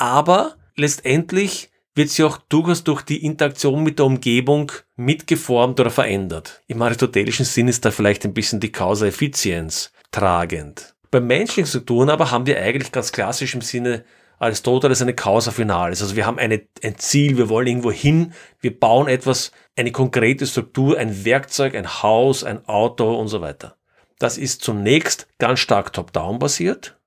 aber 0.00 0.56
letztendlich 0.76 1.70
wird 1.94 2.08
sie 2.08 2.24
auch 2.24 2.38
durchaus 2.48 2.84
durch 2.84 3.02
die 3.02 3.24
Interaktion 3.24 3.82
mit 3.82 3.98
der 3.98 4.06
Umgebung 4.06 4.72
mitgeformt 4.96 5.78
oder 5.80 5.90
verändert. 5.90 6.62
Im 6.66 6.80
aristotelischen 6.80 7.44
Sinn 7.44 7.68
ist 7.68 7.84
da 7.84 7.90
vielleicht 7.90 8.24
ein 8.24 8.32
bisschen 8.32 8.60
die 8.60 8.72
Causa 8.72 9.06
Effizienz 9.06 9.92
tragend. 10.10 10.94
Bei 11.10 11.20
menschlichen 11.20 11.66
Strukturen 11.66 12.08
aber 12.08 12.30
haben 12.30 12.46
wir 12.46 12.60
eigentlich 12.60 12.92
ganz 12.92 13.12
klassisch 13.12 13.54
im 13.54 13.60
Sinne 13.60 14.04
Aristoteles 14.38 15.02
eine 15.02 15.14
Causa 15.14 15.50
Finalis. 15.50 16.00
Also 16.00 16.16
wir 16.16 16.24
haben 16.24 16.38
eine, 16.38 16.62
ein 16.82 16.96
Ziel, 16.96 17.36
wir 17.36 17.50
wollen 17.50 17.66
irgendwo 17.66 17.92
hin, 17.92 18.32
wir 18.60 18.78
bauen 18.78 19.06
etwas, 19.06 19.52
eine 19.76 19.92
konkrete 19.92 20.46
Struktur, 20.46 20.96
ein 20.96 21.26
Werkzeug, 21.26 21.74
ein 21.74 22.02
Haus, 22.02 22.42
ein 22.42 22.66
Auto 22.66 23.14
und 23.18 23.28
so 23.28 23.42
weiter. 23.42 23.76
Das 24.18 24.38
ist 24.38 24.62
zunächst 24.62 25.28
ganz 25.38 25.60
stark 25.60 25.92
top-down 25.92 26.38
basiert, 26.38 26.98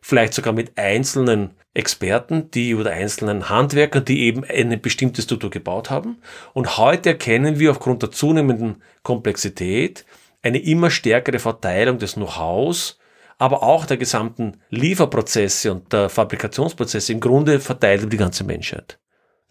vielleicht 0.00 0.34
sogar 0.34 0.52
mit 0.52 0.78
einzelnen 0.78 1.56
Experten, 1.72 2.50
die 2.50 2.74
oder 2.74 2.90
einzelnen 2.90 3.48
Handwerkern, 3.48 4.04
die 4.04 4.22
eben 4.22 4.44
eine 4.44 4.76
bestimmte 4.76 5.22
Struktur 5.22 5.50
gebaut 5.50 5.90
haben. 5.90 6.18
Und 6.52 6.78
heute 6.78 7.10
erkennen 7.10 7.58
wir 7.58 7.70
aufgrund 7.70 8.02
der 8.02 8.10
zunehmenden 8.10 8.82
Komplexität 9.02 10.04
eine 10.42 10.58
immer 10.58 10.90
stärkere 10.90 11.38
Verteilung 11.38 11.98
des 11.98 12.14
Know-hows, 12.14 12.98
aber 13.38 13.62
auch 13.62 13.86
der 13.86 13.96
gesamten 13.96 14.60
Lieferprozesse 14.70 15.72
und 15.72 15.92
der 15.92 16.08
Fabrikationsprozesse 16.08 17.12
im 17.12 17.20
Grunde 17.20 17.60
verteilt 17.60 18.02
über 18.02 18.10
die 18.10 18.16
ganze 18.16 18.44
Menschheit. 18.44 18.98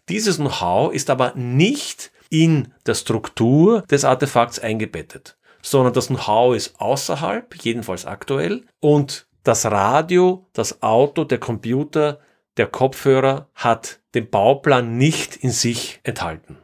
Dieses 0.08 0.36
Know-how 0.36 0.92
ist 0.92 1.08
aber 1.10 1.34
nicht 1.34 2.12
in 2.28 2.72
der 2.86 2.94
Struktur 2.94 3.82
des 3.90 4.04
Artefakts 4.04 4.58
eingebettet, 4.58 5.38
sondern 5.62 5.94
das 5.94 6.08
Know-how 6.08 6.54
ist 6.54 6.80
außerhalb, 6.80 7.54
jedenfalls 7.64 8.04
aktuell, 8.04 8.64
und 8.78 9.26
das 9.42 9.66
Radio, 9.66 10.46
das 10.52 10.82
Auto, 10.82 11.24
der 11.24 11.38
Computer, 11.38 12.20
der 12.56 12.66
Kopfhörer 12.66 13.48
hat 13.54 14.00
den 14.14 14.28
Bauplan 14.28 14.96
nicht 14.96 15.36
in 15.36 15.50
sich 15.50 16.00
enthalten. 16.02 16.58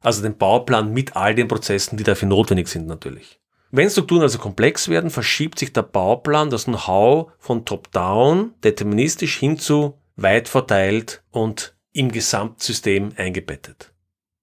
Also 0.00 0.22
den 0.22 0.36
Bauplan 0.36 0.92
mit 0.92 1.16
all 1.16 1.34
den 1.34 1.48
Prozessen, 1.48 1.96
die 1.96 2.04
dafür 2.04 2.28
notwendig 2.28 2.68
sind 2.68 2.86
natürlich. 2.86 3.40
Wenn 3.70 3.90
Strukturen 3.90 4.22
also 4.22 4.38
komplex 4.38 4.88
werden, 4.88 5.10
verschiebt 5.10 5.58
sich 5.58 5.72
der 5.72 5.82
Bauplan, 5.82 6.50
das 6.50 6.64
Know-how 6.64 7.32
von 7.38 7.64
top-down 7.64 8.54
deterministisch 8.64 9.36
hin 9.36 9.58
zu 9.58 9.98
weit 10.16 10.48
verteilt 10.48 11.22
und 11.30 11.76
im 11.92 12.10
Gesamtsystem 12.10 13.12
eingebettet. 13.16 13.92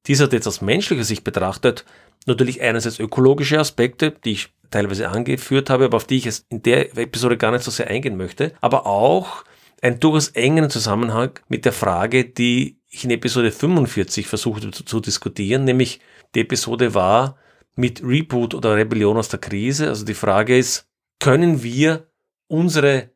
Dies 0.08 0.22
hat 0.22 0.34
jetzt 0.34 0.48
aus 0.48 0.62
menschlicher 0.62 1.04
Sicht 1.04 1.24
betrachtet 1.24 1.86
natürlich 2.26 2.62
einerseits 2.62 3.00
ökologische 3.00 3.60
Aspekte, 3.60 4.12
die 4.12 4.34
ich 4.34 4.54
teilweise 4.76 5.10
angeführt 5.10 5.70
habe, 5.70 5.86
aber 5.86 5.98
auf 5.98 6.06
die 6.06 6.18
ich 6.18 6.26
jetzt 6.26 6.46
in 6.50 6.62
der 6.62 6.98
Episode 6.98 7.38
gar 7.38 7.52
nicht 7.52 7.64
so 7.64 7.72
sehr 7.72 7.88
eingehen 7.88 8.18
möchte, 8.18 8.54
aber 8.60 8.86
auch 8.86 9.46
einen 9.82 10.02
durchaus 10.02 10.30
engen 10.30 10.70
Zusammenhang 10.70 11.32
mit 11.48 11.64
der 11.64 11.72
Frage, 11.72 12.26
die 12.26 12.82
ich 12.90 13.06
in 13.06 13.12
Episode 13.12 13.52
45 13.52 14.28
versuchte 14.28 14.72
zu, 14.72 14.84
zu 14.84 15.00
diskutieren, 15.00 15.64
nämlich 15.64 16.02
die 16.34 16.42
Episode 16.42 16.94
war 16.94 17.38
mit 17.76 18.04
Reboot 18.04 18.54
oder 18.54 18.76
Rebellion 18.76 19.18
aus 19.18 19.30
der 19.30 19.40
Krise. 19.40 19.88
Also 19.88 20.06
die 20.06 20.14
Frage 20.14 20.58
ist, 20.58 20.90
können 21.20 21.64
wir 21.64 22.10
unsere 22.48 23.12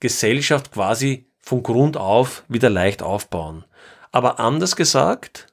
Gesellschaft 0.00 0.72
quasi 0.72 1.30
von 1.38 1.62
Grund 1.62 1.96
auf 1.96 2.44
wieder 2.48 2.70
leicht 2.70 3.02
aufbauen? 3.02 3.64
Aber 4.10 4.40
anders 4.40 4.74
gesagt, 4.74 5.46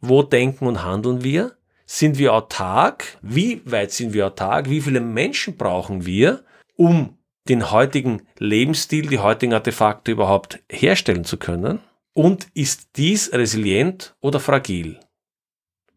wo 0.00 0.24
denken 0.24 0.66
und 0.66 0.84
handeln 0.84 1.22
wir? 1.22 1.56
Sind 1.94 2.16
wir 2.16 2.32
autark? 2.32 3.18
Wie 3.20 3.60
weit 3.70 3.92
sind 3.92 4.14
wir 4.14 4.28
autark? 4.28 4.70
Wie 4.70 4.80
viele 4.80 5.02
Menschen 5.02 5.58
brauchen 5.58 6.06
wir, 6.06 6.42
um 6.74 7.18
den 7.50 7.70
heutigen 7.70 8.22
Lebensstil, 8.38 9.08
die 9.08 9.18
heutigen 9.18 9.52
Artefakte 9.52 10.10
überhaupt 10.10 10.60
herstellen 10.70 11.26
zu 11.26 11.36
können? 11.36 11.80
Und 12.14 12.46
ist 12.54 12.96
dies 12.96 13.30
resilient 13.34 14.16
oder 14.22 14.40
fragil? 14.40 15.00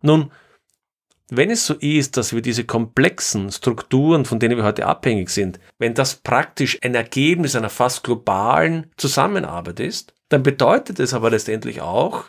Nun, 0.01 0.33
wenn 1.29 1.49
es 1.49 1.65
so 1.65 1.75
ist, 1.75 2.17
dass 2.17 2.33
wir 2.33 2.41
diese 2.41 2.65
komplexen 2.65 3.49
Strukturen, 3.49 4.25
von 4.25 4.41
denen 4.41 4.57
wir 4.57 4.65
heute 4.65 4.87
abhängig 4.87 5.29
sind, 5.29 5.61
wenn 5.77 5.93
das 5.93 6.15
praktisch 6.15 6.77
ein 6.83 6.93
Ergebnis 6.93 7.55
einer 7.55 7.69
fast 7.69 8.03
globalen 8.03 8.91
Zusammenarbeit 8.97 9.79
ist, 9.79 10.13
dann 10.27 10.43
bedeutet 10.43 10.99
es 10.99 11.13
aber 11.13 11.29
letztendlich 11.29 11.79
auch, 11.79 12.25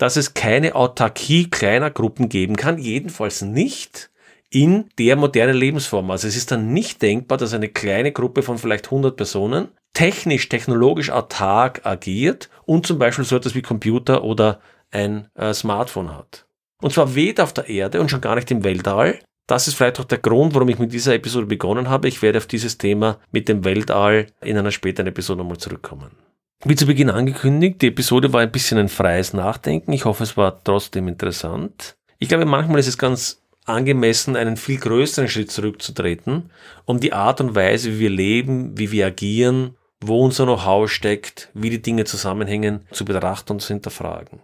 dass 0.00 0.16
es 0.16 0.32
keine 0.32 0.76
Autarkie 0.76 1.50
kleiner 1.50 1.90
Gruppen 1.90 2.30
geben 2.30 2.56
kann, 2.56 2.78
jedenfalls 2.78 3.42
nicht 3.42 4.10
in 4.48 4.86
der 4.98 5.14
modernen 5.14 5.54
Lebensform. 5.54 6.10
Also 6.10 6.26
es 6.26 6.38
ist 6.38 6.50
dann 6.50 6.72
nicht 6.72 7.02
denkbar, 7.02 7.36
dass 7.36 7.52
eine 7.52 7.68
kleine 7.68 8.10
Gruppe 8.10 8.42
von 8.42 8.56
vielleicht 8.56 8.86
100 8.86 9.14
Personen 9.14 9.68
technisch, 9.92 10.48
technologisch 10.48 11.10
autark 11.10 11.84
agiert 11.84 12.48
und 12.64 12.86
zum 12.86 12.98
Beispiel 12.98 13.26
so 13.26 13.36
etwas 13.36 13.54
wie 13.54 13.60
Computer 13.60 14.24
oder 14.24 14.60
ein 14.90 15.28
äh, 15.34 15.52
Smartphone 15.52 16.16
hat. 16.16 16.46
Und 16.80 16.94
zwar 16.94 17.14
weder 17.14 17.44
auf 17.44 17.52
der 17.52 17.68
Erde 17.68 18.00
und 18.00 18.10
schon 18.10 18.22
gar 18.22 18.36
nicht 18.36 18.50
im 18.50 18.64
Weltall. 18.64 19.18
Das 19.46 19.68
ist 19.68 19.74
vielleicht 19.74 20.00
auch 20.00 20.04
der 20.04 20.18
Grund, 20.18 20.54
warum 20.54 20.70
ich 20.70 20.78
mit 20.78 20.94
dieser 20.94 21.14
Episode 21.14 21.46
begonnen 21.46 21.90
habe. 21.90 22.08
Ich 22.08 22.22
werde 22.22 22.38
auf 22.38 22.46
dieses 22.46 22.78
Thema 22.78 23.18
mit 23.32 23.50
dem 23.50 23.66
Weltall 23.66 24.28
in 24.40 24.56
einer 24.56 24.70
späteren 24.70 25.08
Episode 25.08 25.40
nochmal 25.40 25.58
zurückkommen. 25.58 26.29
Wie 26.62 26.76
zu 26.76 26.84
Beginn 26.84 27.08
angekündigt, 27.08 27.80
die 27.80 27.88
Episode 27.88 28.34
war 28.34 28.42
ein 28.42 28.52
bisschen 28.52 28.76
ein 28.76 28.90
freies 28.90 29.32
Nachdenken. 29.32 29.94
Ich 29.94 30.04
hoffe, 30.04 30.24
es 30.24 30.36
war 30.36 30.62
trotzdem 30.62 31.08
interessant. 31.08 31.96
Ich 32.18 32.28
glaube, 32.28 32.44
manchmal 32.44 32.80
ist 32.80 32.86
es 32.86 32.98
ganz 32.98 33.40
angemessen, 33.64 34.36
einen 34.36 34.58
viel 34.58 34.78
größeren 34.78 35.28
Schritt 35.28 35.50
zurückzutreten, 35.50 36.50
um 36.84 37.00
die 37.00 37.14
Art 37.14 37.40
und 37.40 37.54
Weise, 37.54 37.92
wie 37.92 38.00
wir 38.00 38.10
leben, 38.10 38.76
wie 38.76 38.92
wir 38.92 39.06
agieren, 39.06 39.74
wo 40.02 40.22
unser 40.22 40.44
Know-how 40.44 40.90
steckt, 40.90 41.48
wie 41.54 41.70
die 41.70 41.80
Dinge 41.80 42.04
zusammenhängen, 42.04 42.86
zu 42.90 43.06
betrachten 43.06 43.52
und 43.52 43.60
zu 43.60 43.72
hinterfragen. 43.72 44.40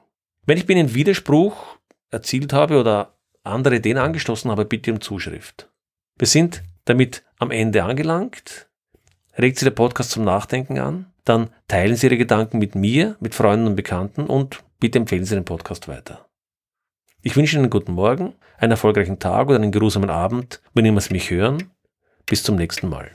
Wenn 0.46 0.56
ich 0.56 0.66
mir 0.66 0.76
einen 0.76 0.94
Widerspruch 0.94 1.76
erzielt 2.10 2.54
habe 2.54 2.80
oder 2.80 3.12
andere 3.42 3.76
Ideen 3.76 3.98
angestoßen 3.98 4.50
habe, 4.50 4.64
bitte 4.64 4.90
um 4.90 5.02
Zuschrift. 5.02 5.68
Wir 6.16 6.28
sind 6.28 6.62
damit 6.86 7.24
am 7.38 7.50
Ende 7.50 7.84
angelangt. 7.84 8.68
Regt 9.36 9.58
Sie 9.58 9.66
der 9.66 9.72
Podcast 9.72 10.12
zum 10.12 10.24
Nachdenken 10.24 10.78
an? 10.78 11.12
Dann 11.26 11.50
teilen 11.68 11.96
Sie 11.96 12.06
Ihre 12.06 12.16
Gedanken 12.16 12.58
mit 12.58 12.74
mir, 12.74 13.16
mit 13.20 13.34
Freunden 13.34 13.66
und 13.66 13.76
Bekannten 13.76 14.26
und 14.26 14.64
bitte 14.80 14.98
empfehlen 14.98 15.24
Sie 15.24 15.34
den 15.34 15.44
Podcast 15.44 15.88
weiter. 15.88 16.26
Ich 17.20 17.36
wünsche 17.36 17.56
Ihnen 17.56 17.64
einen 17.64 17.70
guten 17.70 17.92
Morgen, 17.92 18.36
einen 18.58 18.70
erfolgreichen 18.70 19.18
Tag 19.18 19.48
oder 19.48 19.56
einen 19.56 19.72
geruhsamen 19.72 20.08
Abend, 20.08 20.62
wenn 20.72 20.84
immer 20.86 21.00
Sie 21.00 21.12
mich 21.12 21.30
hören. 21.30 21.70
Bis 22.26 22.44
zum 22.44 22.54
nächsten 22.54 22.88
Mal. 22.88 23.10